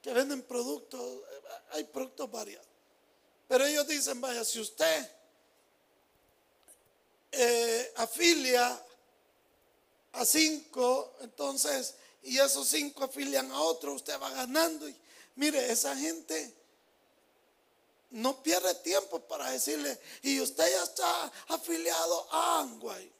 que 0.00 0.14
venden 0.14 0.40
productos, 0.40 1.20
hay 1.72 1.84
productos 1.84 2.30
varios. 2.30 2.64
Pero 3.46 3.66
ellos 3.66 3.86
dicen, 3.86 4.18
vaya, 4.18 4.42
si 4.46 4.60
usted 4.60 5.10
eh, 7.36 7.92
afilia 7.96 8.84
a 10.12 10.24
cinco, 10.24 11.14
entonces, 11.20 11.94
y 12.22 12.38
esos 12.38 12.68
cinco 12.68 13.04
afilian 13.04 13.50
a 13.50 13.60
otro, 13.60 13.94
usted 13.94 14.18
va 14.20 14.30
ganando. 14.30 14.88
Y 14.88 14.96
mire, 15.36 15.70
esa 15.70 15.96
gente 15.96 16.54
no 18.10 18.42
pierde 18.42 18.74
tiempo 18.76 19.18
para 19.20 19.50
decirle, 19.50 19.98
y 20.22 20.40
usted 20.40 20.70
ya 20.70 20.82
está 20.84 21.32
afiliado 21.48 22.28
a 22.30 22.60
Angway. 22.60 23.12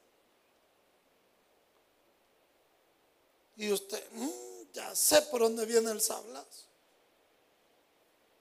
Y 3.56 3.72
usted, 3.72 4.02
mm, 4.12 4.72
ya 4.72 4.94
sé 4.94 5.22
por 5.22 5.40
dónde 5.42 5.64
viene 5.66 5.90
el 5.90 6.00
sablazo. 6.00 6.64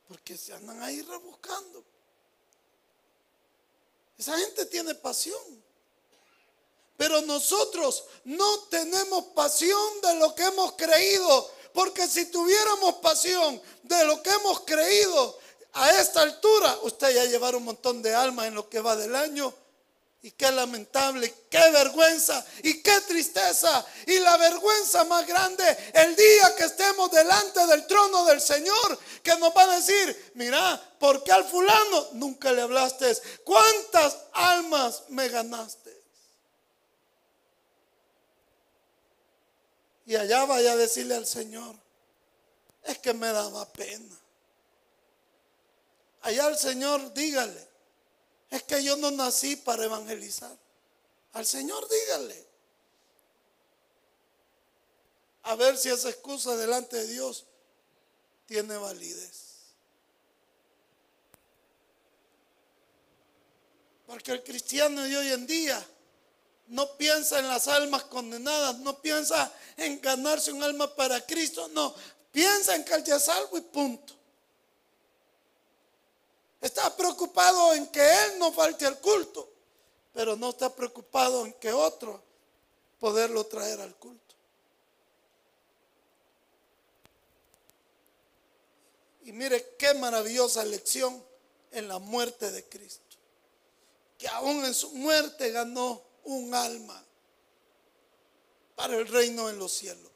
Porque 0.08 0.38
se 0.38 0.54
andan 0.54 0.82
ahí 0.82 1.02
rebuscando. 1.02 1.84
Esa 4.18 4.38
gente 4.38 4.66
tiene 4.68 4.96
pasión. 4.96 5.63
Pero 6.98 7.22
nosotros 7.22 8.04
no 8.24 8.60
tenemos 8.70 9.26
pasión 9.36 10.02
de 10.02 10.16
lo 10.16 10.36
que 10.36 10.44
hemos 10.44 10.74
creído. 10.74 11.52
Porque 11.74 12.08
si 12.08 12.26
tuviéramos 12.28 12.96
pasión 12.96 13.62
de 13.82 14.06
lo 14.06 14.22
que 14.22 14.30
hemos 14.30 14.62
creído, 14.62 15.40
a 15.74 16.00
esta 16.00 16.22
altura 16.22 16.78
usted 16.84 17.16
ya 17.16 17.26
llevar 17.26 17.56
un 17.56 17.64
montón 17.64 18.02
de 18.02 18.14
almas 18.14 18.48
en 18.48 18.56
lo 18.56 18.70
que 18.70 18.80
va 18.80 18.96
del 18.96 19.16
año. 19.16 19.54
Y 20.22 20.32
qué 20.32 20.50
lamentable, 20.52 21.34
qué 21.50 21.70
vergüenza 21.72 22.46
y 22.64 22.82
qué 22.82 23.02
tristeza. 23.02 23.86
Y 24.08 24.20
la 24.20 24.38
vergüenza 24.38 25.04
más 25.04 25.28
grande 25.28 25.66
el 25.94 26.16
día 26.16 26.56
que 26.56 26.64
estemos 26.64 27.12
delante 27.12 27.68
del 27.68 27.86
trono 27.88 28.24
del 28.24 28.40
Señor, 28.40 28.98
que 29.22 29.36
nos 29.36 29.54
va 29.54 29.64
a 29.64 29.76
decir, 29.76 30.32
mira, 30.36 30.82
¿por 30.98 31.24
qué 31.24 31.34
al 31.34 31.44
fulano 31.44 32.08
nunca 32.14 32.54
le 32.54 32.62
hablaste? 32.62 33.18
¿Cuántas 33.44 34.16
almas 34.32 35.04
me 35.10 35.28
ganaste? 35.28 35.83
Y 40.06 40.16
allá 40.16 40.46
vaya 40.46 40.74
a 40.74 40.76
decirle 40.76 41.16
al 41.16 41.26
Señor, 41.26 41.76
es 42.84 42.98
que 43.00 43.14
me 43.14 43.28
daba 43.28 43.72
pena. 43.72 44.20
Allá 46.22 46.46
al 46.46 46.58
Señor 46.58 47.14
dígale, 47.14 47.68
es 48.50 48.64
que 48.64 48.84
yo 48.84 48.96
no 48.98 49.12
nací 49.12 49.56
para 49.56 49.86
evangelizar. 49.86 50.56
Al 51.34 51.46
Señor 51.46 51.88
dígale. 51.90 52.48
A 55.44 55.56
ver 55.56 55.78
si 55.78 55.90
esa 55.90 56.10
excusa 56.10 56.56
delante 56.56 56.96
de 56.98 57.08
Dios 57.08 57.46
tiene 58.46 58.78
validez. 58.78 59.54
Porque 64.06 64.32
el 64.32 64.44
cristiano 64.44 65.02
de 65.02 65.18
hoy 65.18 65.32
en 65.32 65.48
día 65.48 65.88
no 66.74 66.98
piensa 66.98 67.38
en 67.38 67.48
las 67.48 67.68
almas 67.68 68.04
condenadas, 68.06 68.80
no 68.80 69.00
piensa 69.00 69.54
en 69.78 70.02
ganarse 70.02 70.52
un 70.52 70.64
alma 70.64 70.94
para 70.96 71.24
Cristo, 71.24 71.68
no, 71.68 71.94
piensa 72.32 72.76
en 72.76 72.84
que 72.84 72.96
él 72.96 73.04
ya 73.04 73.20
salvo 73.20 73.60
y 73.60 73.62
punto. 73.62 74.14
Está 76.60 76.96
preocupado 76.96 77.76
en 77.76 77.86
que 77.88 78.02
Él 78.02 78.40
no 78.40 78.52
falte 78.52 78.88
al 78.88 79.00
culto, 79.00 79.48
pero 80.14 80.36
no 80.36 80.50
está 80.50 80.74
preocupado 80.74 81.46
en 81.46 81.54
que 81.54 81.72
otro 81.72 82.24
poderlo 83.00 83.46
traer 83.46 83.80
al 83.80 83.94
culto. 83.96 84.34
Y 89.26 89.32
mire 89.32 89.76
qué 89.78 89.94
maravillosa 89.94 90.66
lección 90.66 91.24
en 91.72 91.88
la 91.88 92.00
muerte 92.00 92.50
de 92.50 92.64
Cristo. 92.68 93.18
Que 94.18 94.28
aún 94.30 94.66
en 94.66 94.74
su 94.74 94.90
muerte 94.92 95.52
ganó 95.52 96.13
un 96.24 96.54
alma 96.54 97.04
para 98.76 98.96
el 98.98 99.08
reino 99.08 99.50
en 99.50 99.60
los 99.60 99.72
cielos. 99.72 100.12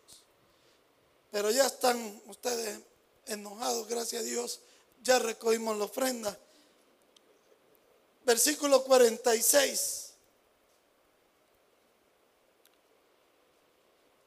Pero 1.31 1.51
ya 1.51 1.67
están 1.67 2.21
ustedes 2.25 2.79
enojados, 3.25 3.87
gracias 3.87 4.21
a 4.21 4.25
Dios, 4.25 4.61
ya 5.01 5.19
recogimos 5.19 5.77
la 5.77 5.85
ofrenda. 5.85 6.37
Versículo 8.25 8.83
46. 8.83 10.13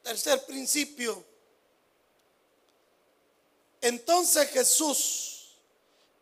Tercer 0.03 0.45
principio. 0.45 1.23
Entonces 3.81 4.49
Jesús, 4.49 5.55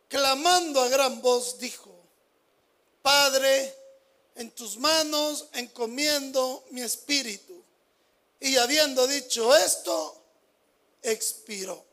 clamando 0.08 0.80
a 0.80 0.88
gran 0.88 1.20
voz, 1.20 1.58
dijo, 1.58 1.94
Padre, 3.02 3.79
en 4.40 4.50
tus 4.52 4.78
manos 4.78 5.48
encomiendo 5.52 6.64
mi 6.70 6.80
espíritu. 6.80 7.62
Y 8.40 8.56
habiendo 8.56 9.06
dicho 9.06 9.54
esto, 9.54 10.16
expiró. 11.02 11.84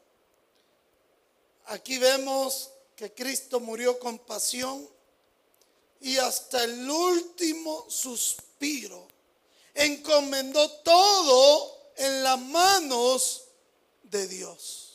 Aquí 1.66 1.98
vemos 1.98 2.70
que 2.96 3.14
Cristo 3.14 3.60
murió 3.60 4.00
con 4.00 4.18
pasión 4.20 4.88
y 6.00 6.16
hasta 6.18 6.64
el 6.64 6.90
último 6.90 7.86
suspiro 7.90 9.06
encomendó 9.74 10.72
todo 10.84 11.92
en 11.98 12.24
las 12.24 12.40
manos 12.40 13.44
de 14.04 14.26
Dios. 14.26 14.87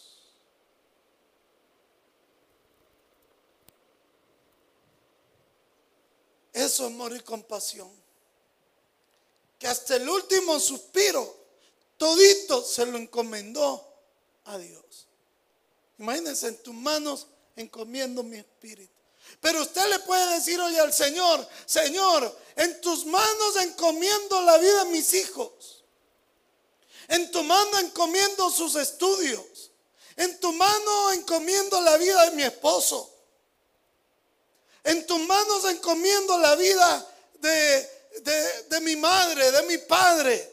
Eso 6.53 6.87
es 6.87 6.93
morir 6.93 7.25
con 7.25 7.43
pasión. 7.43 7.91
Que 9.59 9.67
hasta 9.67 9.97
el 9.97 10.09
último 10.09 10.59
suspiro, 10.59 11.35
todito 11.97 12.65
se 12.65 12.85
lo 12.87 12.99
encomendó 12.99 13.87
a 14.45 14.59
Dios. 14.59 15.07
Imagínense 15.99 16.49
en 16.49 16.63
tus 16.63 16.75
manos 16.75 17.27
encomiendo 17.57 18.23
mi 18.23 18.39
espíritu. 18.39 18.93
Pero 19.41 19.63
usted 19.63 19.89
le 19.89 19.99
puede 20.01 20.35
decir 20.35 20.61
hoy 20.61 20.77
al 20.77 20.93
Señor, 20.93 21.47
Señor, 21.65 22.39
en 22.57 22.81
tus 22.81 23.07
manos 23.07 23.57
encomiendo 23.57 24.43
la 24.43 24.59
vida 24.59 24.85
de 24.85 24.91
mis 24.91 25.15
hijos. 25.15 25.85
En 27.09 27.31
tu 27.31 27.43
mano 27.43 27.79
encomiendo 27.79 28.51
sus 28.51 28.75
estudios. 28.77 29.71
En 30.17 30.39
tu 30.41 30.53
mano 30.53 31.13
encomiendo 31.13 31.81
la 31.81 31.97
vida 31.97 32.25
de 32.27 32.37
mi 32.37 32.43
esposo. 32.43 33.12
En 34.85 35.07
tus 35.07 35.21
manos 35.21 35.65
encomiendo 35.67 36.39
la 36.39 36.57
vida 36.57 37.09
de, 37.35 37.89
de 38.69 38.81
mi 38.81 38.97
madre, 38.97 39.51
de 39.51 39.63
mi 39.63 39.79
padre. 39.79 40.53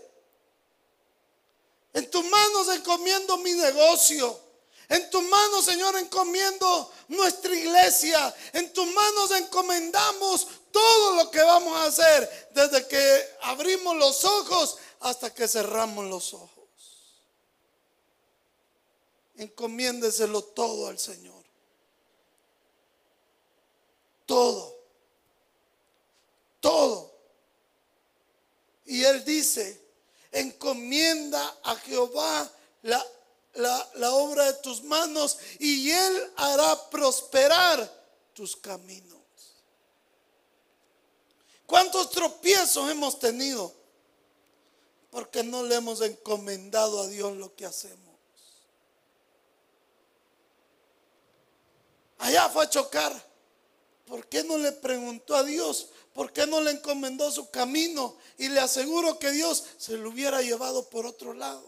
En 1.93 2.09
tus 2.09 2.23
manos 2.25 2.69
encomiendo 2.69 3.37
mi 3.37 3.53
negocio. 3.53 4.49
En 4.89 5.07
tus 5.11 5.23
manos, 5.23 5.65
Señor, 5.65 5.95
encomiendo 5.97 6.91
nuestra 7.09 7.55
iglesia. 7.55 8.35
En 8.53 8.73
tus 8.73 8.87
manos 8.87 9.31
encomendamos 9.31 10.47
todo 10.71 11.13
lo 11.13 11.29
que 11.29 11.41
vamos 11.41 11.77
a 11.77 11.85
hacer 11.85 12.49
desde 12.51 12.87
que 12.87 13.29
abrimos 13.41 13.95
los 13.95 14.25
ojos 14.25 14.77
hasta 15.01 15.31
que 15.31 15.47
cerramos 15.47 16.05
los 16.05 16.33
ojos. 16.33 16.49
Encomiéndeselo 19.35 20.43
todo 20.43 20.87
al 20.87 20.97
Señor. 20.97 21.38
Todo. 24.29 24.77
Todo. 26.59 27.11
Y 28.85 29.03
Él 29.03 29.25
dice, 29.25 29.81
encomienda 30.31 31.57
a 31.63 31.75
Jehová 31.75 32.49
la 32.83 33.03
la, 33.53 34.13
obra 34.13 34.45
de 34.45 34.53
tus 34.61 34.83
manos 34.83 35.37
y 35.59 35.91
Él 35.91 36.33
hará 36.37 36.89
prosperar 36.89 37.91
tus 38.33 38.55
caminos. 38.55 39.19
¿Cuántos 41.65 42.09
tropiezos 42.09 42.89
hemos 42.89 43.19
tenido? 43.19 43.73
Porque 45.11 45.43
no 45.43 45.63
le 45.63 45.75
hemos 45.75 46.01
encomendado 46.01 47.01
a 47.01 47.07
Dios 47.07 47.35
lo 47.37 47.55
que 47.55 47.65
hacemos. 47.65 47.99
Allá 52.19 52.49
fue 52.49 52.65
a 52.65 52.69
chocar. 52.69 53.28
¿Por 54.09 54.27
qué 54.27 54.43
no 54.43 54.57
le 54.57 54.71
preguntó 54.71 55.35
a 55.35 55.43
Dios? 55.43 55.89
¿Por 56.15 56.33
qué 56.33 56.47
no 56.47 56.61
le 56.61 56.71
encomendó 56.71 57.31
su 57.31 57.51
camino? 57.51 58.17
Y 58.39 58.49
le 58.49 58.59
aseguro 58.59 59.19
que 59.19 59.29
Dios 59.29 59.63
se 59.77 59.97
lo 59.97 60.09
hubiera 60.09 60.41
llevado 60.41 60.89
por 60.89 61.05
otro 61.05 61.33
lado. 61.33 61.63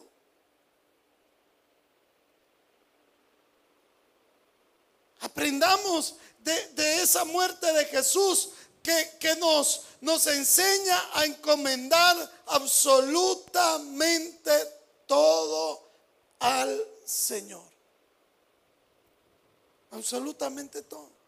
Aprendamos 5.19 6.15
de, 6.39 7.03
esa 7.03 7.25
muerte 7.25 7.71
de 7.73 7.85
Jesús 7.85 8.49
que, 8.81 9.35
nos, 9.39 9.83
nos 10.01 10.25
enseña 10.25 10.99
a 11.13 11.25
encomendar 11.25 12.41
absolutamente 12.47 14.51
todo 15.05 15.87
al 16.39 16.87
Señor. 17.05 17.69
Absolutamente 19.91 20.81
todo. 20.81 21.20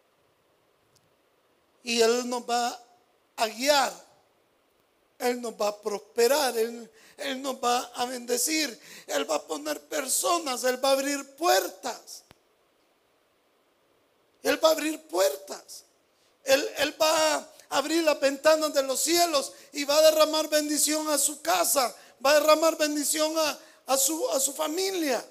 Y 1.84 2.00
Él 2.00 2.28
nos 2.28 2.42
va 2.42 2.76
a 3.36 3.46
guiar. 3.46 3.92
Él 5.18 5.40
nos 5.40 5.52
va 5.52 5.68
a 5.68 5.80
prosperar. 5.80 6.58
Él, 6.58 6.90
él 7.16 7.40
nos 7.40 7.56
va 7.56 7.78
a 7.94 8.06
bendecir. 8.06 8.78
Él 9.06 9.30
va 9.30 9.36
a 9.36 9.42
poner 9.46 9.80
personas. 9.82 10.64
Él 10.64 10.84
va 10.84 10.90
a 10.90 10.92
abrir 10.92 11.36
puertas. 11.36 12.24
Él 14.42 14.62
va 14.62 14.68
a 14.68 14.72
abrir 14.72 15.00
puertas. 15.06 15.84
Él, 16.44 16.94
va 17.00 17.36
a 17.36 17.48
abrir 17.70 18.04
las 18.04 18.20
ventanas 18.20 18.74
de 18.74 18.82
los 18.82 19.00
cielos 19.00 19.52
y 19.72 19.84
va 19.84 19.96
a 19.96 20.02
derramar 20.02 20.48
bendición 20.48 21.08
a 21.08 21.16
su 21.16 21.40
casa. 21.40 21.94
Va 22.24 22.32
a 22.32 22.40
derramar 22.40 22.76
bendición 22.76 23.34
a, 23.86 23.96
su, 23.96 24.28
a 24.30 24.40
su 24.40 24.52
familia. 24.52 25.24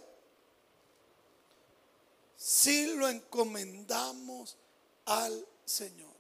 Si 2.36 2.88
lo 2.96 3.08
encomendamos 3.08 4.58
al 5.06 5.46
Señor. 5.64 6.13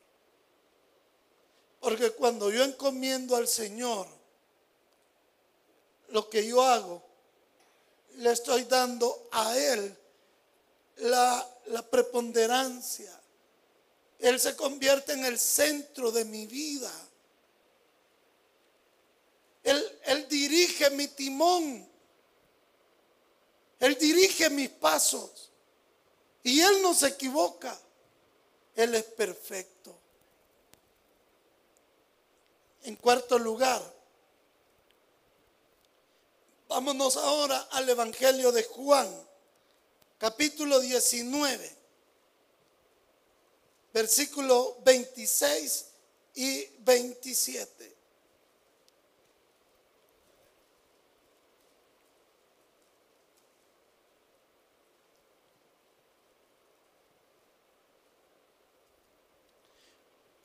Porque 1.83 2.11
cuando 2.11 2.49
yo 2.49 2.63
encomiendo 2.63 3.35
al 3.35 3.47
Señor 3.47 4.07
lo 6.07 6.29
que 6.29 6.47
yo 6.47 6.63
hago, 6.63 7.03
le 8.15 8.31
estoy 8.31 8.63
dando 8.63 9.27
a 9.31 9.55
Él 9.57 9.95
la 10.97 11.53
la 11.67 11.81
preponderancia. 11.81 13.19
Él 14.19 14.39
se 14.39 14.55
convierte 14.55 15.13
en 15.13 15.25
el 15.25 15.39
centro 15.39 16.11
de 16.11 16.25
mi 16.25 16.45
vida. 16.47 16.91
Él, 19.63 19.99
él 20.05 20.27
dirige 20.27 20.89
mi 20.91 21.07
timón. 21.07 21.87
Él 23.79 23.97
dirige 23.97 24.49
mis 24.49 24.69
pasos. 24.69 25.51
Y 26.43 26.61
Él 26.61 26.81
no 26.81 26.93
se 26.93 27.07
equivoca. 27.07 27.77
Él 28.75 28.95
es 28.95 29.03
perfecto. 29.03 29.97
En 32.83 32.97
cuarto 32.97 33.39
lugar, 33.39 33.81
vámonos 36.67 37.15
ahora 37.15 37.69
al 37.71 37.87
Evangelio 37.87 38.51
de 38.51 38.63
Juan 38.63 39.09
capítulo 40.17 40.79
19, 40.79 41.77
versículo 43.93 44.77
26 44.83 45.85
y 46.35 46.65
27. 46.79 47.93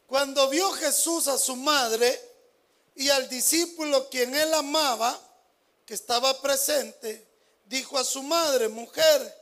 Cuando 0.09 0.48
vio 0.48 0.72
Jesús 0.72 1.29
a 1.29 1.37
su 1.38 1.55
madre 1.55 2.27
y 2.98 3.11
al 3.11 3.28
discípulo 3.28 4.11
quien 4.11 4.34
él 4.34 4.52
amaba, 4.54 5.16
que 5.87 5.94
estaba 5.94 6.42
presente, 6.42 7.28
dijo 7.64 7.96
a 7.96 8.02
su 8.02 8.24
madre, 8.24 8.66
mujer, 8.68 9.34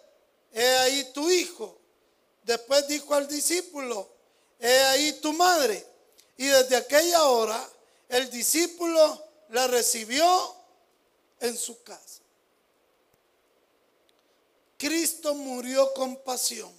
he 0.52 0.68
ahí 0.76 1.10
tu 1.14 1.30
hijo. 1.30 1.80
Después 2.42 2.86
dijo 2.86 3.14
al 3.14 3.26
discípulo, 3.26 4.10
he 4.60 4.78
ahí 4.80 5.12
tu 5.22 5.32
madre. 5.32 5.84
Y 6.36 6.44
desde 6.44 6.76
aquella 6.76 7.24
hora 7.24 7.66
el 8.10 8.28
discípulo 8.28 9.24
la 9.48 9.66
recibió 9.68 10.54
en 11.40 11.56
su 11.56 11.82
casa. 11.82 12.20
Cristo 14.76 15.34
murió 15.34 15.94
con 15.94 16.16
pasión 16.16 16.74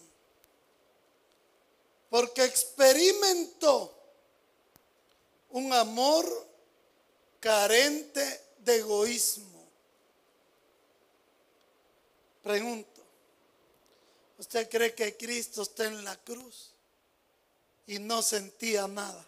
porque 2.12 2.44
experimentó 2.44 3.98
un 5.50 5.74
amor 5.74 6.47
carente 7.40 8.42
de 8.60 8.78
egoísmo. 8.78 9.68
Pregunto, 12.44 12.98
¿Usted 14.38 14.70
cree 14.70 14.94
que 14.94 15.18
Cristo 15.18 15.64
está 15.64 15.86
en 15.86 16.04
la 16.04 16.16
cruz 16.18 16.72
y 17.88 17.98
no 17.98 18.22
sentía 18.22 18.88
nada? 18.88 19.26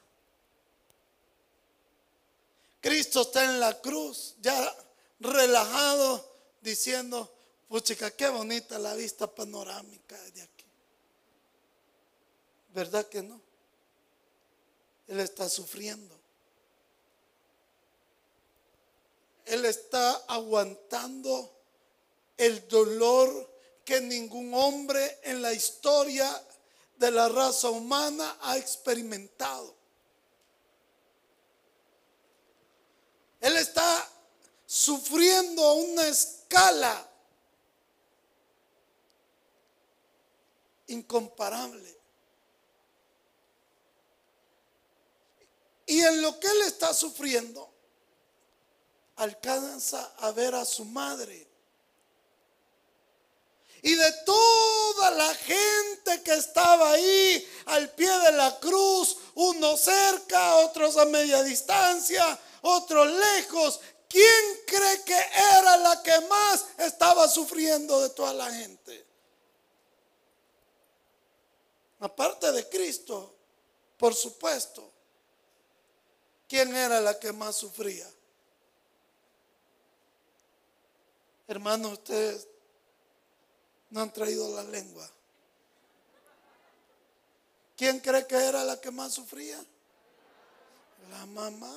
Cristo 2.80 3.22
está 3.22 3.44
en 3.44 3.60
la 3.60 3.82
cruz, 3.82 4.36
ya 4.40 4.76
relajado, 5.20 6.26
diciendo, 6.62 7.34
puchica, 7.68 8.12
qué 8.12 8.30
bonita 8.30 8.78
la 8.78 8.94
vista 8.94 9.28
panorámica 9.28 10.18
de 10.32 10.42
aquí. 10.44 10.66
¿Verdad 12.74 13.08
que 13.08 13.24
no? 13.24 13.42
Él 15.08 15.20
está 15.20 15.50
sufriendo. 15.50 16.19
Él 19.50 19.66
está 19.66 20.12
aguantando 20.28 21.52
el 22.38 22.68
dolor 22.68 23.50
que 23.84 24.00
ningún 24.00 24.54
hombre 24.54 25.20
en 25.24 25.42
la 25.42 25.52
historia 25.54 26.30
de 26.98 27.10
la 27.10 27.28
raza 27.30 27.72
humana 27.72 28.38
ha 28.42 28.58
experimentado. 28.58 29.74
Él 33.42 33.58
está 33.58 34.08
sufriendo 34.68 35.64
a 35.64 35.74
una 35.74 36.08
escala 36.08 37.10
incomparable. 40.86 41.98
Y 45.88 46.02
en 46.02 46.22
lo 46.22 46.40
que 46.40 46.46
él 46.46 46.62
está 46.68 46.94
sufriendo, 46.94 47.79
alcanza 49.20 50.14
a 50.20 50.32
ver 50.32 50.56
a 50.56 50.66
su 50.66 50.86
madre. 50.86 51.48
Y 53.82 53.96
de 53.96 54.12
toda 54.26 55.12
la 55.12 55.34
gente 55.36 56.22
que 56.24 56.34
estaba 56.34 56.92
ahí 56.92 57.48
al 57.66 57.90
pie 57.92 58.12
de 58.20 58.32
la 58.34 58.60
cruz, 58.60 59.18
unos 59.36 59.80
cerca, 59.82 60.56
otros 60.58 60.98
a 60.98 61.06
media 61.06 61.44
distancia, 61.44 62.38
otros 62.62 63.08
lejos, 63.08 63.80
¿quién 64.10 64.60
cree 64.66 65.04
que 65.04 65.18
era 65.60 65.78
la 65.78 66.04
que 66.04 66.20
más 66.22 66.66
estaba 66.78 67.28
sufriendo 67.30 68.02
de 68.02 68.10
toda 68.10 68.34
la 68.34 68.52
gente? 68.52 69.06
Aparte 72.00 72.52
de 72.52 72.68
Cristo, 72.68 73.36
por 73.98 74.16
supuesto. 74.16 74.92
¿Quién 76.48 76.76
era 76.76 77.00
la 77.00 77.20
que 77.20 77.32
más 77.32 77.58
sufría? 77.58 78.10
Hermanos, 81.50 81.94
ustedes 81.94 82.48
no 83.90 84.02
han 84.02 84.14
traído 84.14 84.48
la 84.56 84.64
lengua. 84.66 85.10
¿Quién 87.76 88.00
cree 88.02 88.28
que 88.28 88.36
era 88.36 88.64
la 88.64 88.80
que 88.80 88.92
más 88.92 89.14
sufría? 89.14 89.60
La 91.10 91.26
mamá. 91.26 91.76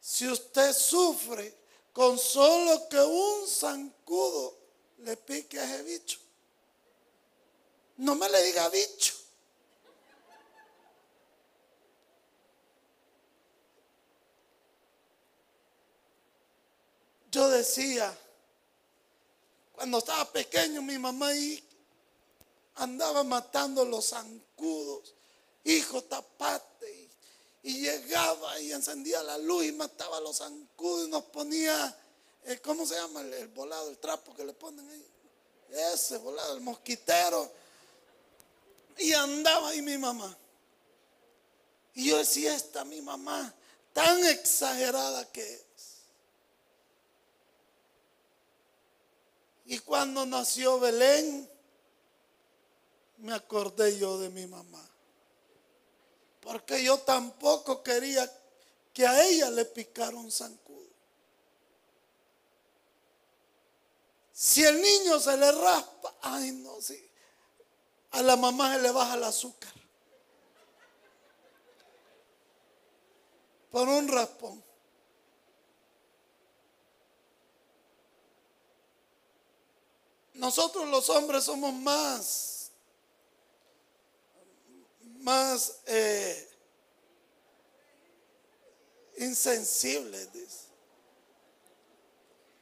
Si 0.00 0.26
usted 0.26 0.72
sufre 0.72 1.54
con 1.92 2.18
solo 2.18 2.88
que 2.88 2.98
un 2.98 3.46
zancudo 3.46 4.56
le 5.00 5.18
pique 5.18 5.60
a 5.60 5.64
ese 5.64 5.82
bicho, 5.82 6.18
no 7.98 8.14
me 8.14 8.26
le 8.26 8.42
diga 8.44 8.70
bicho. 8.70 9.17
Yo 17.30 17.48
decía, 17.50 18.16
cuando 19.72 19.98
estaba 19.98 20.24
pequeño, 20.32 20.82
mi 20.82 20.98
mamá 20.98 21.28
ahí 21.28 21.62
andaba 22.76 23.22
matando 23.22 23.84
los 23.84 24.08
zancudos. 24.08 25.14
Hijo, 25.64 26.02
tapate. 26.04 27.08
Y, 27.62 27.80
llegaba 27.82 28.58
y 28.60 28.72
encendía 28.72 29.22
la 29.22 29.36
luz 29.36 29.66
y 29.66 29.72
mataba 29.72 30.20
los 30.20 30.38
zancudos 30.38 31.06
y 31.06 31.10
nos 31.10 31.24
ponía, 31.24 31.96
eh, 32.44 32.58
¿cómo 32.60 32.86
se 32.86 32.94
llama? 32.94 33.20
El, 33.20 33.34
el, 33.34 33.48
volado, 33.48 33.90
el 33.90 33.98
trapo 33.98 34.34
que 34.34 34.44
le 34.44 34.54
ponen 34.54 34.88
ahí. 34.88 35.06
Ese 35.92 36.16
volado, 36.18 36.54
el 36.54 36.60
mosquitero. 36.60 37.50
Y 38.96 39.12
andaba 39.12 39.68
ahí 39.68 39.82
mi 39.82 39.98
mamá. 39.98 40.34
Y 41.94 42.06
yo 42.06 42.18
decía, 42.18 42.54
esta 42.54 42.84
mi 42.84 43.02
mamá, 43.02 43.52
tan 43.92 44.24
exagerada 44.26 45.30
que 45.30 45.67
Y 49.70 49.80
cuando 49.80 50.24
nació 50.24 50.80
Belén, 50.80 51.46
me 53.18 53.34
acordé 53.34 53.98
yo 53.98 54.18
de 54.18 54.30
mi 54.30 54.46
mamá. 54.46 54.82
Porque 56.40 56.82
yo 56.82 56.96
tampoco 57.00 57.82
quería 57.82 58.32
que 58.94 59.06
a 59.06 59.22
ella 59.26 59.50
le 59.50 59.66
picara 59.66 60.16
un 60.16 60.32
zancudo. 60.32 60.88
Si 64.32 64.64
el 64.64 64.80
niño 64.80 65.20
se 65.20 65.36
le 65.36 65.52
raspa, 65.52 66.14
ay 66.22 66.50
no. 66.52 66.78
A 68.12 68.22
la 68.22 68.36
mamá 68.36 68.74
se 68.74 68.80
le 68.80 68.90
baja 68.90 69.16
el 69.16 69.24
azúcar. 69.24 69.74
Por 73.70 73.86
un 73.86 74.08
raspón. 74.08 74.67
Nosotros 80.38 80.86
los 80.88 81.10
hombres 81.10 81.42
somos 81.42 81.74
más, 81.74 82.70
más 85.18 85.80
eh, 85.84 86.48
insensibles. 89.16 90.28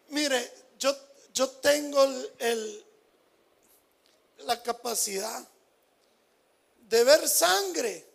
Mire, 0.08 0.50
yo, 0.78 0.96
yo 1.34 1.50
tengo 1.50 2.02
el, 2.38 2.86
la 4.38 4.62
capacidad 4.62 5.46
de 6.88 7.04
ver 7.04 7.28
sangre 7.28 8.06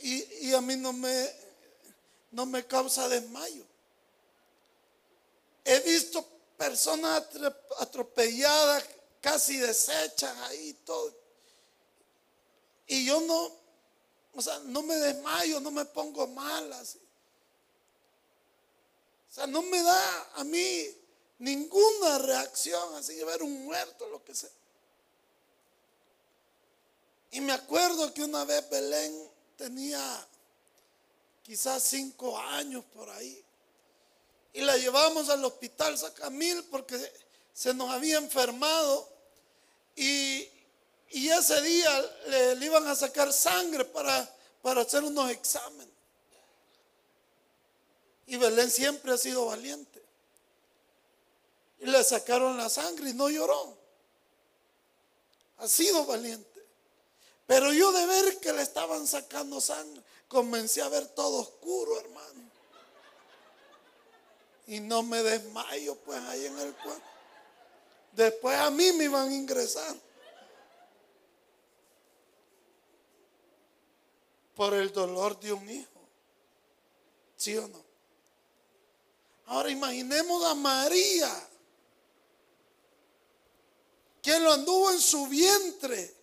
y, 0.00 0.48
y, 0.48 0.52
a 0.52 0.60
mí 0.60 0.74
no 0.74 0.92
me, 0.92 1.30
no 2.32 2.44
me 2.44 2.66
causa 2.66 3.08
desmayo. 3.08 3.64
He 5.64 5.78
visto 5.78 6.33
personas 6.56 7.24
atropelladas, 7.78 8.84
casi 9.20 9.58
deshechas 9.58 10.36
ahí 10.48 10.74
todo. 10.84 11.14
Y 12.86 13.06
yo 13.06 13.20
no, 13.20 13.50
o 14.34 14.42
sea, 14.42 14.58
no 14.60 14.82
me 14.82 14.96
desmayo, 14.96 15.60
no 15.60 15.70
me 15.70 15.84
pongo 15.84 16.26
mal 16.26 16.72
así. 16.74 16.98
O 19.30 19.34
sea, 19.34 19.46
no 19.46 19.62
me 19.62 19.82
da 19.82 20.30
a 20.34 20.44
mí 20.44 20.86
ninguna 21.38 22.18
reacción 22.18 22.94
así 22.94 23.14
de 23.14 23.24
ver 23.24 23.42
un 23.42 23.64
muerto, 23.64 24.08
lo 24.08 24.22
que 24.24 24.34
sea. 24.34 24.50
Y 27.32 27.40
me 27.40 27.52
acuerdo 27.52 28.14
que 28.14 28.22
una 28.22 28.44
vez 28.44 28.68
Belén 28.70 29.30
tenía 29.56 30.28
quizás 31.42 31.82
cinco 31.82 32.38
años 32.38 32.84
por 32.92 33.10
ahí 33.10 33.44
y 34.54 34.60
la 34.60 34.76
llevamos 34.76 35.28
al 35.30 35.44
hospital 35.44 35.98
Sacamil 35.98 36.64
porque 36.70 36.96
se 37.52 37.74
nos 37.74 37.90
había 37.90 38.16
enfermado 38.18 39.12
y, 39.96 40.48
ese 41.10 41.60
día 41.62 42.12
le, 42.28 42.64
iban 42.64 42.86
a 42.86 42.94
sacar 42.94 43.32
sangre 43.32 43.84
para, 43.84 44.32
para 44.62 44.82
hacer 44.82 45.02
unos 45.04 45.30
exámenes. 45.30 45.94
Y 48.26 48.36
Belén 48.36 48.70
siempre 48.70 49.12
ha 49.12 49.18
sido 49.18 49.46
valiente. 49.46 50.02
Y 51.80 51.86
le 51.86 52.02
sacaron 52.02 52.56
la 52.56 52.68
sangre 52.68 53.10
y 53.10 53.14
no 53.14 53.28
lloró. 53.28 53.76
Ha 55.58 55.68
sido 55.68 56.04
valiente. 56.04 56.64
Pero 57.46 57.72
yo 57.72 57.92
de 57.92 58.06
ver 58.06 58.38
que 58.40 58.52
le 58.52 58.62
estaban 58.62 59.06
sacando 59.06 59.60
sangre, 59.60 60.02
comencé 60.28 60.82
a 60.82 60.88
ver 60.88 61.06
todo 61.08 61.40
oscuro, 61.40 62.00
hermano 62.00 62.13
y 64.66 64.80
no 64.80 65.02
me 65.02 65.22
desmayo 65.22 65.96
pues 65.96 66.20
ahí 66.20 66.46
en 66.46 66.58
el 66.58 66.74
cuerpo. 66.74 67.02
Después 68.12 68.58
a 68.58 68.70
mí 68.70 68.92
me 68.92 69.04
iban 69.04 69.28
a 69.28 69.34
ingresar. 69.34 69.96
Por 74.54 74.74
el 74.74 74.92
dolor 74.92 75.38
de 75.40 75.52
un 75.52 75.68
hijo. 75.68 75.88
¿Sí 77.36 77.56
o 77.56 77.66
no? 77.66 77.84
Ahora 79.46 79.70
imaginemos 79.70 80.44
a 80.44 80.54
María. 80.54 81.48
Quien 84.22 84.42
lo 84.44 84.52
anduvo 84.52 84.90
en 84.92 85.00
su 85.00 85.26
vientre. 85.26 86.14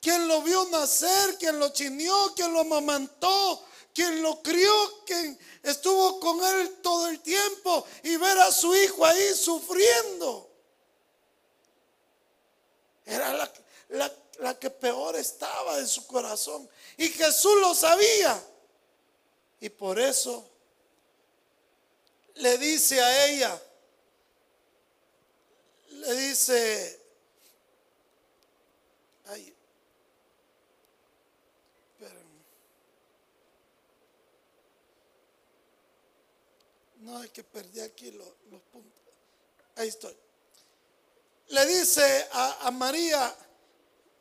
Quien 0.00 0.28
lo 0.28 0.42
vio 0.42 0.64
nacer, 0.66 1.38
quien 1.38 1.58
lo 1.58 1.68
chineó, 1.70 2.34
quien 2.34 2.52
lo 2.52 2.60
amamantó, 2.60 3.64
quien 3.94 4.22
lo 4.22 4.42
crió, 4.42 4.72
quien 5.04 5.38
estuvo 5.62 6.18
con 6.18 6.42
él 6.44 6.78
todo 6.82 7.08
el 7.08 7.20
tiempo 7.20 7.86
y 8.02 8.16
ver 8.16 8.38
a 8.38 8.50
su 8.50 8.74
hijo 8.74 9.04
ahí 9.04 9.34
sufriendo. 9.34 10.50
Era 13.04 13.32
la, 13.34 13.52
la, 13.90 14.12
la 14.38 14.58
que 14.58 14.70
peor 14.70 15.16
estaba 15.16 15.78
en 15.78 15.86
su 15.86 16.06
corazón. 16.06 16.68
Y 16.96 17.08
Jesús 17.08 17.60
lo 17.60 17.74
sabía. 17.74 18.42
Y 19.60 19.68
por 19.68 19.98
eso 19.98 20.48
le 22.34 22.58
dice 22.58 23.00
a 23.00 23.26
ella, 23.26 23.62
le 25.90 26.14
dice, 26.14 27.00
ay, 29.26 29.54
No, 37.02 37.18
hay 37.18 37.30
que 37.30 37.42
perder 37.42 37.90
aquí 37.90 38.12
los, 38.12 38.28
puntos. 38.70 38.92
Ahí 39.74 39.88
estoy. 39.88 40.16
Le 41.48 41.66
dice 41.66 42.28
a, 42.32 42.70
María, 42.70 43.36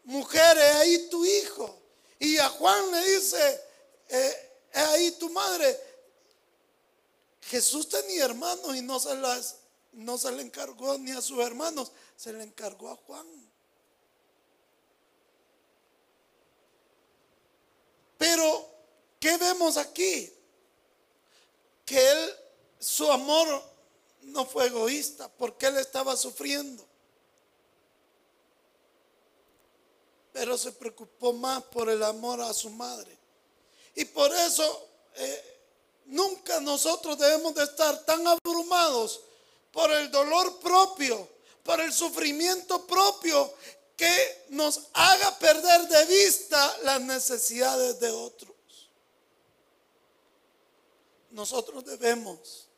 mujer, 0.06 0.58
es 0.58 0.76
ahí 0.76 1.10
tu 1.10 1.24
hijo. 1.24 1.80
Y 2.17 2.38
a 2.38 2.50
Juan 2.50 2.91
le 2.91 3.10
dice, 3.12 3.63
eh, 4.10 4.52
es 4.74 4.84
ahí 4.84 5.12
tu 5.12 5.30
madre. 5.30 5.80
Jesús 7.41 7.88
tenía 7.88 8.26
hermanos 8.26 8.76
y 8.76 8.82
no 8.82 9.00
se, 9.00 9.15
las, 9.15 9.58
no 9.91 10.17
se 10.17 10.32
le 10.32 10.41
encargó 10.41 10.98
ni 10.98 11.12
a 11.12 11.22
sus 11.22 11.39
hermanos, 11.39 11.91
se 12.15 12.34
le 12.34 12.44
encargó 12.44 12.89
a 12.89 12.96
Juan. 12.96 13.28
Pero, 18.17 18.70
¿qué 19.20 19.38
vemos 19.38 19.78
aquí? 19.78 20.34
Que 21.86 22.12
él 22.12 22.40
su 22.82 23.12
amor 23.12 23.63
no 24.24 24.44
fue 24.44 24.65
egoísta 24.65 25.30
porque 25.30 25.67
él 25.67 25.78
estaba 25.78 26.17
sufriendo. 26.17 26.84
Pero 30.34 30.58
se 30.58 30.72
preocupó 30.72 31.32
más 31.32 31.62
por 31.65 31.89
el 31.89 32.02
amor 32.02 32.41
a 32.41 32.52
su 32.54 32.72
madre. 32.72 33.15
Y 33.94 34.06
por 34.06 34.34
eso 34.34 34.88
eh, 35.13 35.60
nunca 36.06 36.60
nosotros 36.60 37.20
debemos 37.20 37.54
de 37.54 37.65
estar 37.65 38.04
tan 38.04 38.26
abrumados 38.26 39.22
por 39.72 39.91
el 39.91 40.10
dolor 40.10 40.60
propio, 40.60 41.30
por 41.62 41.80
el 41.82 41.94
sufrimiento 41.94 42.88
propio, 42.88 43.54
que 43.96 44.46
nos 44.50 44.88
haga 44.94 45.38
perder 45.38 45.88
de 45.88 46.06
vista 46.06 46.78
las 46.82 47.00
necesidades 47.00 48.00
de 48.00 48.10
otros. 48.10 48.56
Nosotros 51.30 51.86
debemos 51.86 52.70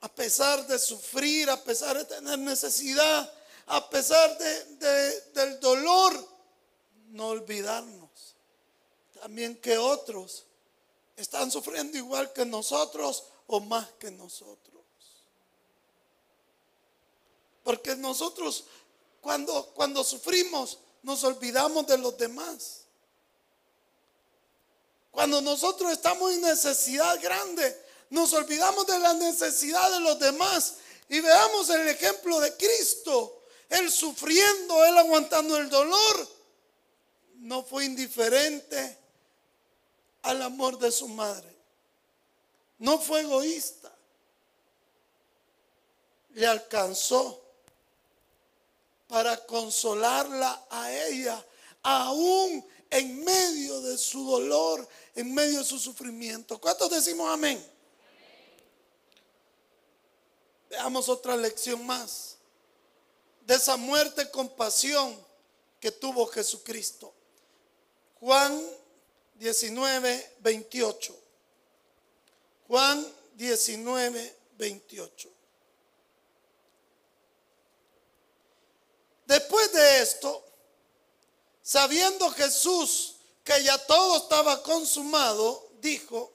a 0.00 0.08
pesar 0.08 0.66
de 0.66 0.78
sufrir, 0.78 1.50
a 1.50 1.62
pesar 1.62 1.96
de 1.98 2.04
tener 2.04 2.38
necesidad, 2.38 3.32
a 3.66 3.90
pesar 3.90 4.38
de, 4.38 5.20
del 5.32 5.60
dolor, 5.60 6.28
no 7.08 7.28
olvidarnos 7.28 8.08
también 9.20 9.56
que 9.56 9.76
otros 9.76 10.44
están 11.16 11.50
sufriendo 11.50 11.98
igual 11.98 12.32
que 12.32 12.44
nosotros 12.44 13.24
o 13.46 13.60
más 13.60 13.88
que 13.98 14.10
nosotros. 14.10 14.84
Porque 17.64 17.96
nosotros 17.96 18.64
cuando, 19.20 19.66
cuando 19.74 20.04
sufrimos 20.04 20.78
nos 21.02 21.24
olvidamos 21.24 21.86
de 21.86 21.98
los 21.98 22.16
demás. 22.16 22.84
Cuando 25.10 25.40
nosotros 25.40 25.90
estamos 25.92 26.32
en 26.32 26.42
necesidad 26.42 27.20
grande, 27.20 27.87
nos 28.10 28.32
olvidamos 28.32 28.86
de 28.86 28.98
la 28.98 29.14
necesidad 29.14 29.90
de 29.92 30.00
los 30.00 30.18
demás 30.18 30.74
y 31.08 31.20
veamos 31.20 31.68
el 31.70 31.88
ejemplo 31.88 32.40
de 32.40 32.54
Cristo. 32.56 33.42
Él 33.68 33.90
sufriendo, 33.90 34.84
él 34.84 34.96
aguantando 34.96 35.56
el 35.58 35.68
dolor, 35.68 36.28
no 37.36 37.62
fue 37.62 37.84
indiferente 37.84 38.98
al 40.22 40.42
amor 40.42 40.78
de 40.78 40.90
su 40.90 41.08
madre. 41.08 41.54
No 42.78 42.98
fue 42.98 43.20
egoísta. 43.22 43.92
Le 46.34 46.46
alcanzó 46.46 47.42
para 49.08 49.44
consolarla 49.46 50.66
a 50.70 50.92
ella, 50.92 51.44
aún 51.82 52.64
en 52.90 53.24
medio 53.24 53.80
de 53.80 53.98
su 53.98 54.24
dolor, 54.30 54.86
en 55.14 55.34
medio 55.34 55.58
de 55.58 55.64
su 55.64 55.78
sufrimiento. 55.78 56.60
¿Cuántos 56.60 56.90
decimos 56.90 57.28
amén? 57.30 57.77
Veamos 60.70 61.08
otra 61.08 61.36
lección 61.36 61.84
más 61.86 62.36
de 63.48 63.54
esa 63.54 63.76
muerte 63.76 64.30
con 64.30 64.48
pasión 64.50 65.18
que 65.80 65.90
tuvo 65.90 66.26
Jesucristo. 66.26 67.14
Juan 68.20 68.62
19, 69.36 70.36
28. 70.40 71.16
Juan 72.66 73.14
19, 73.34 74.36
28. 74.58 75.28
Después 79.24 79.72
de 79.72 80.02
esto, 80.02 80.44
sabiendo 81.62 82.30
Jesús 82.32 83.16
que 83.44 83.62
ya 83.62 83.78
todo 83.86 84.18
estaba 84.18 84.62
consumado, 84.62 85.70
dijo, 85.80 86.30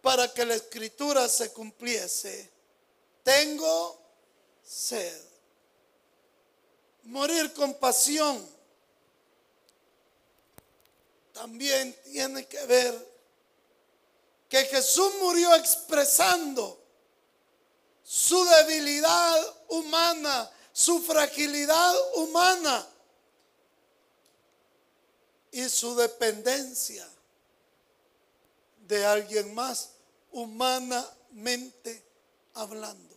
para 0.00 0.32
que 0.32 0.44
la 0.44 0.54
escritura 0.54 1.28
se 1.28 1.52
cumpliese, 1.52 2.51
tengo 3.22 4.00
sed. 4.62 5.20
Morir 7.04 7.52
con 7.52 7.74
pasión 7.74 8.48
también 11.32 11.96
tiene 12.04 12.46
que 12.46 12.64
ver 12.66 13.12
que 14.48 14.64
Jesús 14.64 15.12
murió 15.20 15.54
expresando 15.54 16.78
su 18.02 18.44
debilidad 18.44 19.56
humana, 19.68 20.50
su 20.72 21.00
fragilidad 21.00 21.94
humana 22.16 22.86
y 25.50 25.68
su 25.68 25.96
dependencia 25.96 27.08
de 28.86 29.06
alguien 29.06 29.54
más 29.54 29.90
humanamente 30.32 32.04
hablando. 32.54 33.11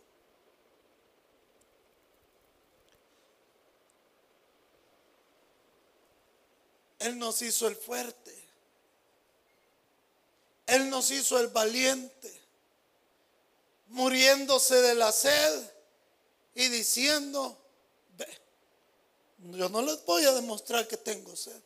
Él 7.00 7.18
nos 7.18 7.42
hizo 7.42 7.68
el 7.68 7.76
fuerte. 7.76 8.34
Él 10.68 10.90
nos 10.90 11.12
hizo 11.12 11.40
el 11.40 11.48
valiente, 11.48 12.42
muriéndose 13.88 14.82
de 14.82 14.96
la 14.96 15.12
sed 15.12 15.72
y 16.56 16.70
diciendo, 16.70 17.56
ve, 18.18 18.28
yo 19.38 19.70
no 19.70 19.84
les 19.84 20.04
voy 20.06 20.24
a 20.26 20.32
demostrar 20.32 20.88
que 20.88 20.98
tengo 20.98 21.36
sed. 21.36 21.62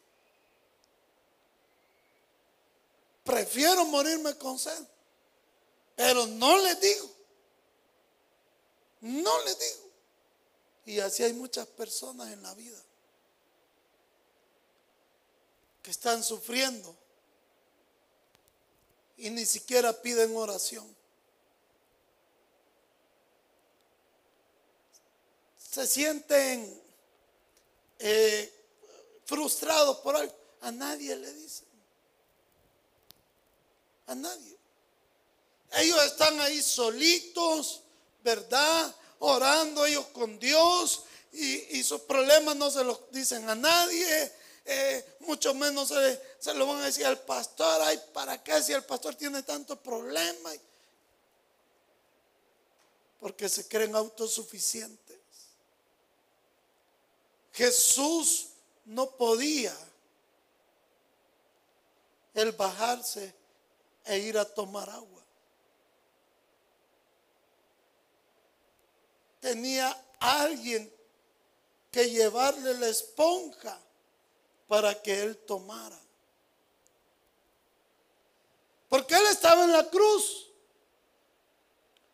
Prefiero 3.24 3.86
morirme 3.86 4.36
con 4.38 4.60
sed, 4.60 4.86
pero 5.96 6.26
no 6.26 6.58
les 6.58 6.82
digo, 6.82 7.10
no 9.02 9.44
les 9.44 9.60
digo. 9.60 9.90
Y 10.88 11.00
así 11.00 11.24
hay 11.24 11.34
muchas 11.34 11.68
personas 11.68 12.34
en 12.34 12.42
la 12.42 12.54
vida 12.56 12.84
que 15.82 15.92
están 15.92 16.24
sufriendo 16.24 16.96
y 19.18 19.30
ni 19.30 19.46
siquiera 19.46 19.94
piden 20.02 20.36
oración. 20.36 20.96
Se 25.72 25.86
sienten 25.86 26.82
eh, 28.00 28.52
frustrados 29.26 29.98
por 29.98 30.16
algo. 30.16 30.34
A 30.62 30.72
nadie 30.72 31.16
le 31.16 31.34
dicen. 31.34 31.68
A 34.08 34.16
nadie. 34.16 34.58
Ellos 35.74 36.04
están 36.04 36.40
ahí 36.40 36.62
solitos, 36.62 37.82
¿verdad? 38.24 38.96
Orando 39.20 39.86
ellos 39.86 40.08
con 40.08 40.40
Dios 40.40 41.04
y, 41.32 41.78
y 41.78 41.84
sus 41.84 42.02
problemas 42.02 42.56
no 42.56 42.72
se 42.72 42.84
los 42.84 43.12
dicen 43.12 43.48
a 43.50 43.56
nadie 43.56 44.34
eh, 44.72 45.18
mucho 45.22 45.56
menos 45.56 45.88
se, 45.88 46.54
lo 46.54 46.68
van 46.68 46.82
a 46.82 46.86
decir 46.86 47.04
al 47.04 47.20
pastor, 47.22 47.82
ay, 47.82 48.00
¿para 48.14 48.44
qué 48.44 48.62
si 48.62 48.72
el 48.72 48.84
pastor 48.84 49.16
tiene 49.16 49.42
tantos 49.42 49.80
problemas? 49.80 50.60
Porque 53.20 53.50
se 53.50 53.68
creen 53.68 53.96
autosuficientes. 53.96 55.18
Jesús 57.52 58.50
no 58.86 59.10
podía 59.10 59.76
el 62.36 62.52
bajarse 62.52 63.34
e 64.06 64.20
ir 64.20 64.38
a 64.38 64.46
tomar 64.46 64.88
agua. 64.88 65.24
Tenía 69.40 69.90
alguien 70.20 70.94
que 71.90 72.08
llevarle 72.12 72.76
la 72.76 72.88
esponja 72.88 73.82
para 74.70 74.94
que 75.02 75.20
él 75.20 75.36
tomara. 75.36 76.00
Porque 78.88 79.16
él 79.16 79.26
estaba 79.32 79.64
en 79.64 79.74
la 79.74 79.90
cruz. 79.90 80.48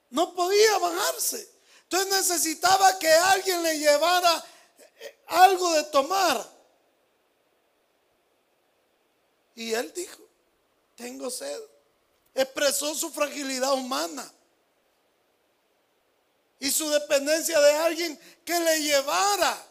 No 0.10 0.34
podía 0.34 0.78
bajarse. 0.78 1.54
Entonces 1.84 2.10
necesitaba 2.12 2.98
que 2.98 3.10
alguien 3.10 3.62
le 3.62 3.78
llevara 3.78 4.46
eh, 5.00 5.20
algo 5.28 5.72
de 5.74 5.84
tomar. 5.84 6.50
Y 9.54 9.74
él 9.74 9.92
dijo, 9.94 10.24
tengo 10.96 11.30
sed. 11.30 11.62
Expresó 12.34 12.96
su 12.96 13.12
fragilidad 13.12 13.74
humana 13.74 14.32
y 16.60 16.72
su 16.72 16.90
dependencia 16.90 17.60
de 17.60 17.72
alguien 17.74 18.20
que 18.46 18.58
le 18.58 18.82
llevara. 18.82 19.65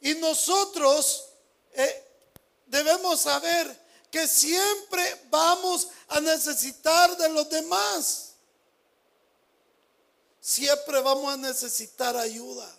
Y 0.00 0.14
nosotros 0.14 1.28
eh, 1.72 2.04
debemos 2.66 3.20
saber 3.20 3.86
que 4.10 4.26
siempre 4.26 5.26
vamos 5.30 5.88
a 6.08 6.20
necesitar 6.20 7.16
de 7.16 7.28
los 7.28 7.48
demás. 7.48 8.32
Siempre 10.40 11.00
vamos 11.00 11.34
a 11.34 11.36
necesitar 11.36 12.16
ayuda. 12.16 12.72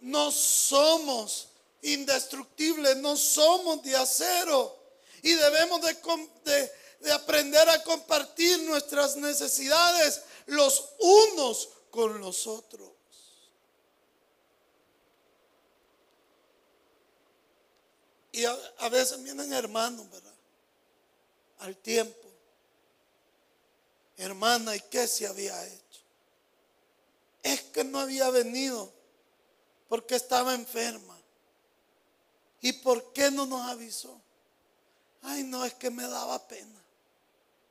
No 0.00 0.32
somos 0.32 1.48
indestructibles, 1.82 2.96
no 2.96 3.16
somos 3.16 3.82
de 3.82 3.96
acero. 3.96 4.76
Y 5.22 5.34
debemos 5.34 5.80
de, 5.82 6.72
de 7.00 7.12
aprender 7.12 7.68
a 7.68 7.82
compartir 7.82 8.60
nuestras 8.62 9.16
necesidades 9.16 10.22
los 10.46 10.90
unos 10.98 11.68
con 11.90 12.20
los 12.20 12.46
otros. 12.46 12.99
Y 18.32 18.44
a, 18.44 18.88
veces 18.90 19.22
vienen 19.22 19.52
hermanos, 19.52 20.08
¿verdad? 20.10 20.34
Al 21.58 21.76
tiempo. 21.76 22.28
Hermana, 24.16 24.76
¿y 24.76 24.80
qué 24.82 25.08
se 25.08 25.26
había 25.26 25.66
hecho? 25.66 26.00
Es 27.42 27.62
que 27.62 27.82
no 27.84 28.00
había 28.00 28.30
venido 28.30 28.92
porque 29.88 30.14
estaba 30.14 30.54
enferma. 30.54 31.18
¿Y 32.60 32.74
por 32.74 33.12
qué 33.12 33.30
no 33.30 33.46
nos 33.46 33.66
avisó? 33.66 34.20
Ay, 35.22 35.42
no, 35.42 35.64
es 35.64 35.74
que 35.74 35.90
me 35.90 36.06
daba 36.06 36.46
pena. 36.46 36.84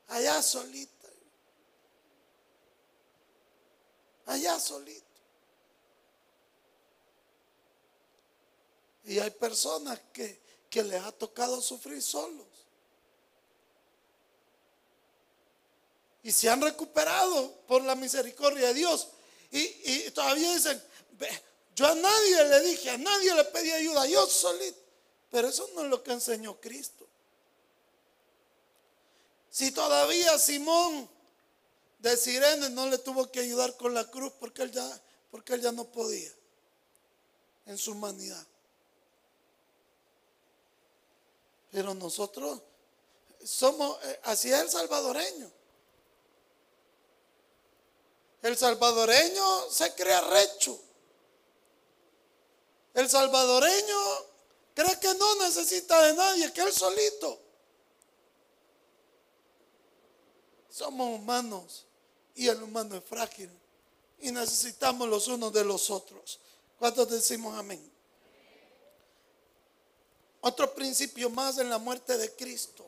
Allá 0.08 0.42
solita. 0.42 1.08
Allá 4.26 4.60
solito. 4.60 5.06
Y 9.06 9.18
hay 9.18 9.32
personas 9.32 10.00
que 10.12 10.49
que 10.70 10.84
les 10.84 11.02
ha 11.02 11.12
tocado 11.12 11.62
sufrir 11.62 12.02
solos. 12.02 12.48
Y 16.24 16.32
se 16.32 16.50
han 16.50 16.62
recuperado 16.62 17.52
por 17.68 17.84
la 17.84 17.96
misericordia 17.96 18.68
de 18.68 18.74
Dios. 18.74 19.08
Y, 19.52 20.10
todavía 20.12 20.54
dicen, 20.54 20.82
yo 21.76 21.88
a 21.88 21.96
nadie 21.96 22.44
le 22.46 22.60
dije, 22.62 22.90
a 22.92 22.98
nadie 22.98 23.34
le 23.34 23.46
pedí 23.46 23.72
ayuda, 23.72 24.06
yo 24.06 24.28
solito. 24.28 24.78
Pero 25.32 25.48
eso 25.48 25.70
no 25.76 25.84
es 25.84 25.90
lo 25.90 26.04
que 26.04 26.12
enseñó 26.12 26.60
Cristo. 26.60 27.08
Si 29.50 29.72
todavía 29.72 30.38
Simón 30.38 31.10
de 32.00 32.16
Sirene 32.18 32.70
no 32.70 32.88
le 32.88 32.98
tuvo 32.98 33.32
que 33.32 33.40
ayudar 33.40 33.76
con 33.78 33.94
la 33.94 34.10
cruz 34.10 34.32
porque 34.40 34.64
él 34.64 34.72
ya, 34.72 35.02
porque 35.32 35.54
él 35.54 35.62
ya 35.62 35.72
no 35.72 35.86
podía 35.86 36.32
en 37.66 37.78
su 37.78 37.92
humanidad. 37.92 38.46
Pero 41.72 41.94
nosotros 41.94 42.62
somos, 43.44 44.04
eh, 44.04 44.20
así 44.24 44.52
es 44.52 44.60
el 44.60 44.70
salvadoreño. 44.70 45.52
El 48.42 48.58
salvadoreño 48.58 49.70
se 49.70 49.94
crea 49.96 50.22
recho. 50.22 50.80
El 52.94 53.10
salvadoreño 53.10 53.98
cree 54.74 55.00
que 55.00 55.14
no 55.14 55.36
necesita 55.36 56.02
de 56.04 56.14
nadie, 56.14 56.52
que 56.54 56.62
él 56.62 56.72
solito. 56.72 57.40
Somos 60.70 61.20
humanos 61.20 61.86
y 62.36 62.48
el 62.48 62.64
humano 62.64 62.96
es 62.96 63.04
frágil 63.04 63.52
y 64.20 64.32
necesitamos 64.32 65.08
los 65.08 65.28
unos 65.28 65.52
de 65.52 65.66
los 65.66 65.90
otros. 65.90 66.40
¿Cuántos 66.78 67.10
decimos 67.10 67.58
amén? 67.58 67.99
Otro 70.42 70.74
principio 70.74 71.30
más 71.30 71.58
en 71.58 71.70
la 71.70 71.78
muerte 71.78 72.18
de 72.18 72.34
Cristo. 72.34 72.86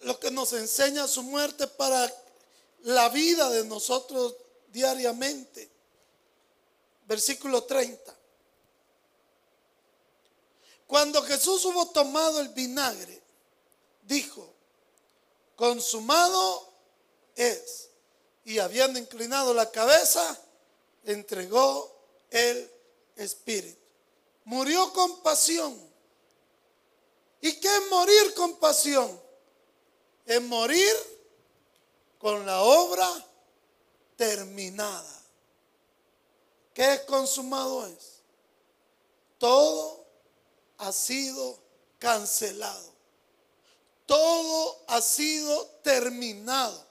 Lo 0.00 0.18
que 0.18 0.30
nos 0.30 0.52
enseña 0.52 1.06
su 1.06 1.22
muerte 1.22 1.68
para 1.68 2.12
la 2.80 3.08
vida 3.10 3.48
de 3.50 3.64
nosotros 3.64 4.34
diariamente. 4.72 5.70
Versículo 7.06 7.62
30. 7.62 8.16
Cuando 10.88 11.22
Jesús 11.22 11.64
hubo 11.64 11.88
tomado 11.90 12.40
el 12.40 12.48
vinagre, 12.48 13.22
dijo, 14.02 14.52
consumado 15.54 16.72
es. 17.36 17.88
Y 18.44 18.58
habiendo 18.58 18.98
inclinado 18.98 19.54
la 19.54 19.70
cabeza, 19.70 20.38
entregó 21.04 21.96
el 22.30 22.68
Espíritu 23.14 23.81
murió 24.44 24.92
con 24.92 25.22
pasión. 25.22 25.78
¿Y 27.40 27.52
qué 27.54 27.68
es 27.68 27.90
morir 27.90 28.34
con 28.34 28.56
pasión? 28.56 29.20
Es 30.24 30.40
morir 30.42 30.94
con 32.18 32.46
la 32.46 32.62
obra 32.62 33.08
terminada. 34.16 35.22
¿Qué 36.72 36.94
es 36.94 37.00
consumado 37.00 37.86
es? 37.86 38.20
Todo 39.38 40.06
ha 40.78 40.92
sido 40.92 41.58
cancelado. 41.98 42.92
Todo 44.06 44.84
ha 44.86 45.00
sido 45.00 45.66
terminado. 45.82 46.86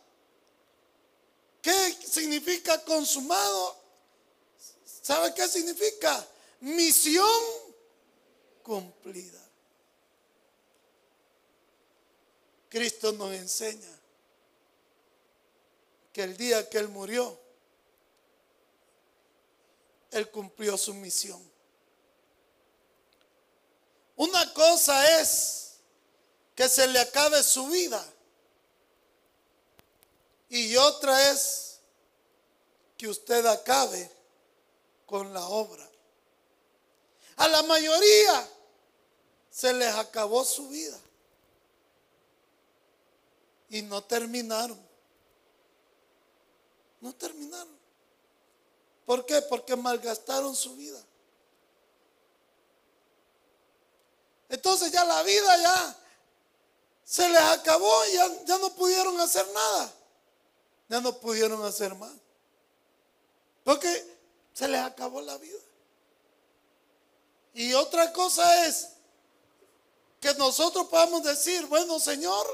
¿Qué 1.61 1.97
significa 2.05 2.83
consumado? 2.83 3.75
¿Sabe 5.01 5.33
qué 5.33 5.47
significa? 5.47 6.27
Misión 6.62 7.41
cumplida. 8.64 9.39
Cristo 12.70 13.12
nos 13.12 13.34
enseña 13.34 13.99
que 16.14 16.24
el 16.24 16.38
día 16.38 16.70
que 16.70 16.78
Él 16.78 16.88
murió, 16.88 17.38
Él 20.12 20.30
cumplió 20.32 20.78
su 20.78 20.93
misión. 20.93 21.41
Una 24.16 24.53
cosa 24.53 25.20
es 25.20 25.80
que 26.55 26.70
se 26.70 26.88
le 26.88 26.99
acabe 26.99 27.41
su 27.43 27.68
vida 27.68 28.05
y 30.47 30.76
otra 30.76 31.32
es 31.32 31.80
que 32.97 33.07
usted 33.07 33.45
acabe 33.45 34.12
con 35.05 35.34
la 35.34 35.45
obra. 35.47 35.90
A 37.41 37.47
la 37.47 37.63
mayoría 37.63 38.47
se 39.49 39.73
les 39.73 39.91
acabó 39.95 40.45
su 40.45 40.67
vida. 40.67 40.95
Y 43.69 43.81
no 43.81 44.03
terminaron. 44.03 44.79
No 46.99 47.15
terminaron. 47.15 47.75
¿Por 49.07 49.25
qué? 49.25 49.41
Porque 49.41 49.75
malgastaron 49.75 50.55
su 50.55 50.75
vida. 50.75 51.03
Entonces 54.47 54.91
ya 54.91 55.03
la 55.03 55.23
vida 55.23 55.57
ya 55.57 55.97
se 57.03 57.27
les 57.27 57.41
acabó 57.41 58.05
ya, 58.13 58.45
ya 58.45 58.59
no 58.59 58.69
pudieron 58.75 59.19
hacer 59.19 59.47
nada. 59.51 59.91
Ya 60.89 61.01
no 61.01 61.17
pudieron 61.19 61.65
hacer 61.65 61.95
más. 61.95 62.13
Porque 63.63 64.15
se 64.53 64.67
les 64.67 64.81
acabó 64.81 65.21
la 65.21 65.39
vida. 65.39 65.70
Y 67.53 67.73
otra 67.73 68.13
cosa 68.13 68.65
es 68.67 68.89
que 70.19 70.33
nosotros 70.35 70.87
podamos 70.87 71.23
decir, 71.23 71.65
bueno 71.65 71.99
Señor, 71.99 72.45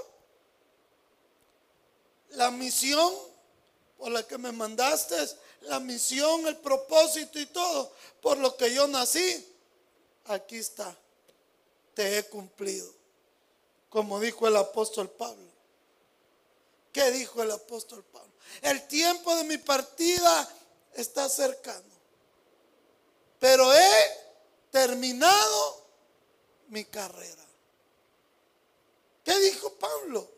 la 2.31 2.51
misión 2.51 3.13
por 3.97 4.11
la 4.11 4.23
que 4.23 4.37
me 4.37 4.51
mandaste, 4.51 5.15
la 5.61 5.79
misión, 5.79 6.47
el 6.47 6.57
propósito 6.57 7.39
y 7.39 7.47
todo, 7.47 7.91
por 8.21 8.37
lo 8.37 8.55
que 8.55 8.73
yo 8.73 8.87
nací, 8.87 9.45
aquí 10.25 10.57
está. 10.57 10.95
te 11.93 12.17
he 12.17 12.23
cumplido. 12.25 12.93
Como 13.89 14.19
dijo 14.19 14.47
el 14.47 14.55
apóstol 14.55 15.09
Pablo. 15.09 15.47
¿Qué 16.91 17.11
dijo 17.11 17.41
el 17.41 17.51
apóstol 17.51 18.03
Pablo? 18.03 18.31
El 18.61 18.87
tiempo 18.87 19.35
de 19.35 19.43
mi 19.45 19.57
partida 19.57 20.47
está 20.93 21.27
cercano. 21.29 21.97
Pero 23.39 23.73
he 23.73 24.26
terminado 24.71 25.87
mi 26.69 26.85
carrera. 26.85 27.45
¿Qué 29.23 29.37
dijo 29.39 29.73
Pablo? 29.73 30.29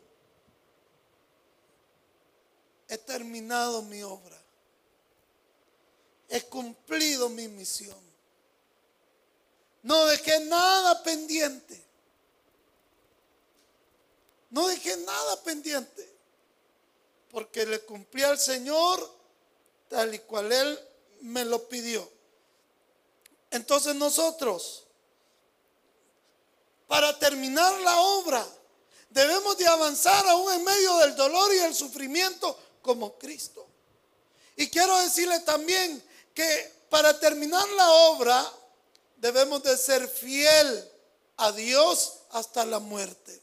He 2.88 2.98
terminado 2.98 3.82
mi 3.82 4.02
obra. 4.02 4.36
He 6.28 6.42
cumplido 6.42 7.28
mi 7.28 7.46
misión. 7.48 7.98
No 9.82 10.06
dejé 10.06 10.40
nada 10.40 11.02
pendiente. 11.02 11.84
No 14.50 14.66
dejé 14.66 14.96
nada 14.96 15.42
pendiente. 15.42 16.08
Porque 17.30 17.64
le 17.66 17.80
cumplí 17.80 18.22
al 18.22 18.38
Señor 18.38 19.08
tal 19.88 20.14
y 20.14 20.18
cual 20.20 20.52
Él 20.52 20.78
me 21.20 21.44
lo 21.44 21.68
pidió. 21.68 22.19
Entonces 23.50 23.94
nosotros, 23.94 24.84
para 26.86 27.18
terminar 27.18 27.72
la 27.80 28.00
obra, 28.00 28.46
debemos 29.10 29.56
de 29.58 29.66
avanzar 29.66 30.26
aún 30.28 30.52
en 30.52 30.64
medio 30.64 30.96
del 30.98 31.16
dolor 31.16 31.52
y 31.54 31.58
el 31.58 31.74
sufrimiento 31.74 32.56
como 32.82 33.18
Cristo. 33.18 33.66
Y 34.56 34.68
quiero 34.68 34.96
decirle 34.98 35.40
también 35.40 36.02
que 36.34 36.80
para 36.88 37.18
terminar 37.18 37.68
la 37.70 37.90
obra 37.90 38.52
debemos 39.16 39.62
de 39.62 39.76
ser 39.76 40.08
fiel 40.08 40.90
a 41.36 41.52
Dios 41.52 42.18
hasta 42.30 42.64
la 42.64 42.78
muerte. 42.78 43.40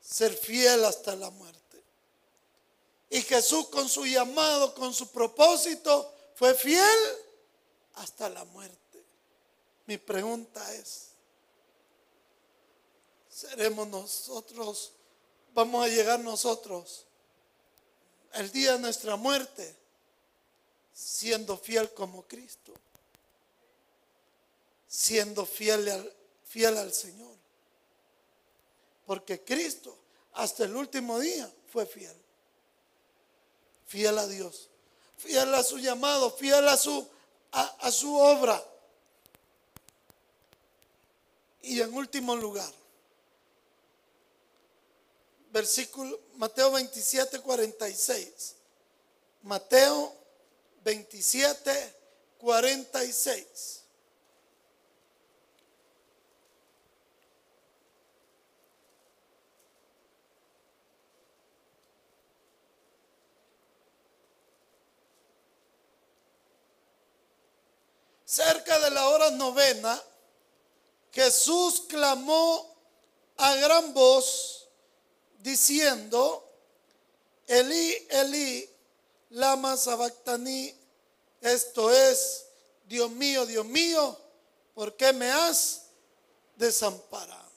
Ser 0.00 0.34
fiel 0.34 0.84
hasta 0.84 1.14
la 1.16 1.30
muerte. 1.30 1.58
Y 3.10 3.22
Jesús 3.22 3.68
con 3.68 3.88
su 3.88 4.04
llamado, 4.04 4.74
con 4.74 4.92
su 4.92 5.10
propósito, 5.10 6.14
fue 6.38 6.54
fiel 6.54 6.98
hasta 7.94 8.28
la 8.28 8.44
muerte. 8.44 9.04
Mi 9.86 9.98
pregunta 9.98 10.72
es, 10.74 11.08
¿seremos 13.28 13.88
nosotros 13.88 14.92
vamos 15.52 15.84
a 15.84 15.88
llegar 15.88 16.20
nosotros 16.20 17.04
el 18.34 18.52
día 18.52 18.74
de 18.74 18.78
nuestra 18.78 19.16
muerte 19.16 19.74
siendo 20.92 21.58
fiel 21.58 21.92
como 21.94 22.22
Cristo, 22.28 22.72
siendo 24.86 25.44
fiel 25.44 25.88
al, 25.88 26.16
fiel 26.44 26.76
al 26.76 26.92
Señor. 26.92 27.34
Porque 29.04 29.42
Cristo 29.42 29.98
hasta 30.34 30.64
el 30.64 30.76
último 30.76 31.18
día 31.18 31.52
fue 31.72 31.86
fiel. 31.86 32.16
Fiel 33.86 34.16
a 34.18 34.28
Dios, 34.28 34.67
fiel 35.18 35.54
a 35.54 35.62
su 35.62 35.78
llamado, 35.78 36.30
fiel 36.30 36.66
a 36.68 36.76
su, 36.76 37.06
a 37.52 37.90
su 37.90 38.14
obra. 38.16 38.64
Y 41.62 41.80
en 41.80 41.92
último 41.92 42.34
lugar, 42.34 42.72
versículo 45.50 46.18
Mateo 46.36 46.70
27, 46.72 47.40
46. 47.40 48.54
Mateo 49.42 50.14
27, 50.84 51.94
46. 52.38 53.77
Cerca 68.28 68.78
de 68.80 68.90
la 68.90 69.08
hora 69.08 69.30
novena, 69.30 69.98
Jesús 71.12 71.84
clamó 71.88 72.76
a 73.38 73.54
gran 73.54 73.94
voz 73.94 74.68
diciendo, 75.38 76.46
Elí, 77.46 78.06
Elí, 78.10 78.68
lama 79.30 79.78
sabactaní, 79.78 80.74
esto 81.40 81.90
es, 81.90 82.44
Dios 82.84 83.10
mío, 83.12 83.46
Dios 83.46 83.64
mío, 83.64 84.14
¿por 84.74 84.94
qué 84.94 85.14
me 85.14 85.30
has 85.30 85.86
desamparado? 86.56 87.50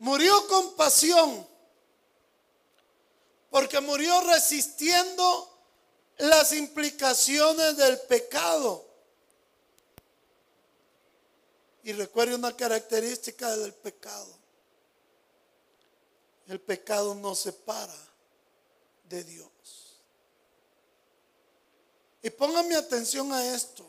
Murió 0.00 0.48
con 0.48 0.74
pasión, 0.74 1.46
porque 3.48 3.78
murió 3.78 4.22
resistiendo 4.22 5.56
las 6.16 6.52
implicaciones 6.52 7.76
del 7.76 8.00
pecado. 8.00 8.85
Y 11.86 11.92
recuerde 11.92 12.34
una 12.34 12.54
característica 12.54 13.56
del 13.56 13.72
pecado 13.72 14.36
el 16.48 16.60
pecado 16.60 17.14
nos 17.14 17.40
separa 17.40 17.96
de 19.08 19.24
Dios. 19.24 19.50
Y 22.22 22.30
póngame 22.30 22.76
atención 22.76 23.32
a 23.32 23.54
esto. 23.54 23.84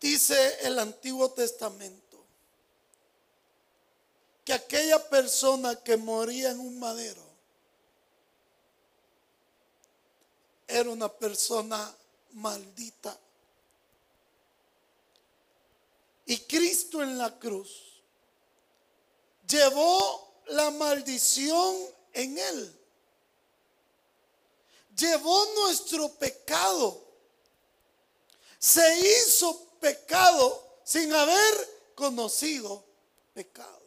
Dice 0.00 0.66
el 0.66 0.78
Antiguo 0.78 1.30
Testamento 1.32 2.24
que 4.44 4.52
aquella 4.52 5.08
persona 5.08 5.76
que 5.76 5.96
moría 5.96 6.50
en 6.50 6.60
un 6.60 6.78
madero 6.78 7.22
era 10.68 10.88
una 10.90 11.08
persona 11.08 11.94
maldita. 12.32 13.18
Y 16.28 16.40
Cristo 16.40 17.02
en 17.02 17.16
la 17.16 17.38
cruz 17.38 18.02
llevó 19.48 20.42
la 20.48 20.70
maldición 20.70 21.74
en 22.12 22.36
él. 22.36 22.80
Llevó 24.94 25.46
nuestro 25.54 26.12
pecado. 26.16 27.02
Se 28.58 28.98
hizo 28.98 29.70
pecado 29.80 30.80
sin 30.84 31.10
haber 31.14 31.94
conocido 31.94 32.84
pecado. 33.32 33.86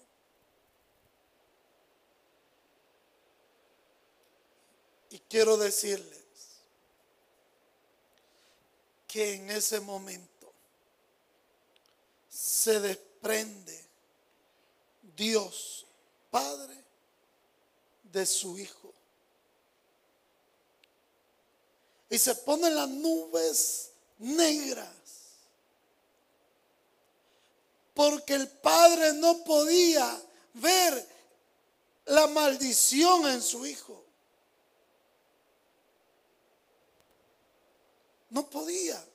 Y 5.11 5.19
quiero 5.19 5.57
decirles 5.57 6.23
que 9.05 9.35
en 9.35 9.51
ese 9.51 9.79
momento 9.79 10.30
se 12.41 12.79
desprende 12.79 13.87
Dios 15.15 15.85
Padre 16.31 16.75
de 18.01 18.25
su 18.25 18.57
Hijo. 18.57 18.91
Y 22.09 22.17
se 22.17 22.33
ponen 22.33 22.75
las 22.75 22.89
nubes 22.89 23.91
negras. 24.17 24.89
Porque 27.93 28.33
el 28.33 28.47
Padre 28.47 29.13
no 29.13 29.43
podía 29.43 30.19
ver 30.55 31.07
la 32.05 32.25
maldición 32.25 33.27
en 33.27 33.41
su 33.43 33.67
Hijo. 33.67 34.03
No 38.31 38.49
podía. 38.49 39.10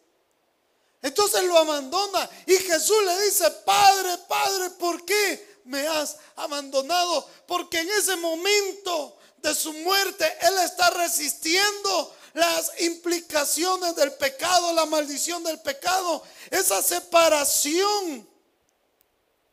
Entonces 1.06 1.44
lo 1.44 1.56
abandona 1.56 2.28
y 2.46 2.54
Jesús 2.56 2.96
le 3.04 3.24
dice, 3.24 3.50
Padre, 3.64 4.18
Padre, 4.28 4.70
¿por 4.70 5.04
qué 5.04 5.56
me 5.66 5.86
has 5.86 6.16
abandonado. 6.36 7.28
Porque 7.46 7.80
en 7.80 7.90
ese 7.90 8.16
momento 8.16 9.16
de 9.38 9.54
su 9.54 9.72
muerte, 9.72 10.24
Él 10.40 10.54
está 10.64 10.90
resistiendo 10.90 12.14
las 12.34 12.80
implicaciones 12.80 13.94
del 13.96 14.12
pecado, 14.14 14.72
la 14.72 14.86
maldición 14.86 15.42
del 15.44 15.60
pecado, 15.60 16.22
esa 16.50 16.82
separación 16.82 18.28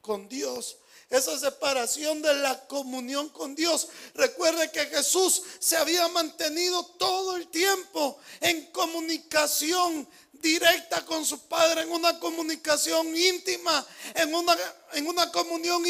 con 0.01 0.27
Dios 0.27 0.77
esa 1.13 1.37
separación 1.37 2.23
de 2.23 2.33
la 2.33 2.67
comunión 2.67 3.29
con 3.29 3.53
Dios. 3.53 3.87
Recuerde 4.15 4.71
que 4.71 4.87
Jesús 4.87 5.43
se 5.59 5.77
había 5.77 6.07
mantenido 6.07 6.83
todo 6.97 7.35
el 7.35 7.47
tiempo 7.49 8.17
en 8.41 8.65
comunicación 8.71 10.09
directa 10.43 11.03
con 11.05 11.25
su 11.25 11.47
Padre, 11.47 11.81
en 11.81 11.91
una 11.91 12.19
comunicación 12.19 13.15
íntima, 13.15 13.83
en 14.13 14.35
una, 14.35 14.55
en 14.91 15.07
una 15.07 15.31
comunión 15.31 15.83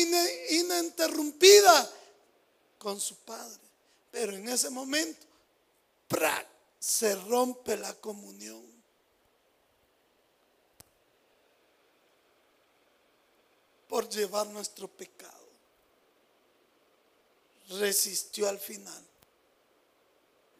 ininterrumpida 0.49 1.91
con 2.77 3.01
su 3.01 3.15
Padre. 3.17 3.59
Pero 4.11 4.33
en 4.35 4.47
ese 4.47 4.69
momento, 4.69 5.25
¡prac! 6.07 6.47
se 6.79 7.15
rompe 7.15 7.75
la 7.77 7.93
comunión. 7.95 8.71
por 13.93 14.09
llevar 14.09 14.47
nuestro 14.47 14.87
pecado. 14.87 15.47
Resistió 17.69 18.49
al 18.49 18.57
final 18.57 19.05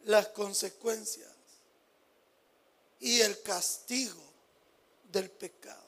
las 0.04 0.28
consecuencias 0.28 1.33
y 3.04 3.20
el 3.20 3.42
castigo 3.42 4.22
del 5.12 5.30
pecado. 5.30 5.84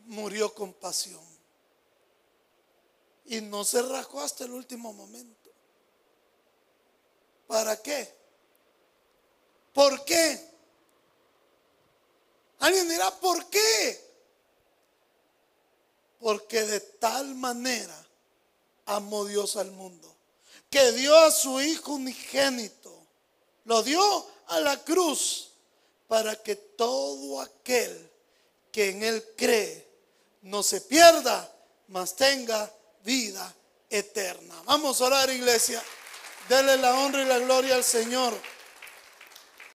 Murió 0.00 0.54
con 0.54 0.74
pasión 0.74 1.24
y 3.24 3.40
no 3.40 3.64
se 3.64 3.80
rajó 3.80 4.20
hasta 4.20 4.44
el 4.44 4.50
último 4.50 4.92
momento. 4.92 5.50
¿Para 7.46 7.80
qué? 7.80 8.14
¿Por 9.72 10.04
qué? 10.04 10.50
Alguien 12.58 12.90
dirá, 12.90 13.10
¿por 13.20 13.48
qué? 13.48 14.10
Porque 16.18 16.62
de 16.64 16.80
tal 16.80 17.34
manera 17.36 18.09
amó 18.96 19.24
Dios 19.24 19.56
al 19.56 19.70
mundo, 19.70 20.14
que 20.68 20.92
dio 20.92 21.16
a 21.16 21.30
su 21.30 21.60
Hijo 21.60 21.92
unigénito, 21.92 22.92
lo 23.64 23.82
dio 23.82 24.26
a 24.48 24.60
la 24.60 24.76
cruz 24.82 25.50
para 26.08 26.36
que 26.36 26.56
todo 26.56 27.40
aquel 27.40 28.10
que 28.72 28.90
en 28.90 29.02
Él 29.02 29.24
cree 29.36 29.88
no 30.42 30.62
se 30.62 30.80
pierda, 30.80 31.52
mas 31.88 32.16
tenga 32.16 32.72
vida 33.04 33.54
eterna. 33.88 34.54
Vamos 34.64 35.00
a 35.00 35.06
orar, 35.06 35.30
iglesia. 35.30 35.82
Dele 36.48 36.76
la 36.78 36.94
honra 36.98 37.22
y 37.22 37.26
la 37.26 37.38
gloria 37.38 37.76
al 37.76 37.84
Señor. 37.84 38.32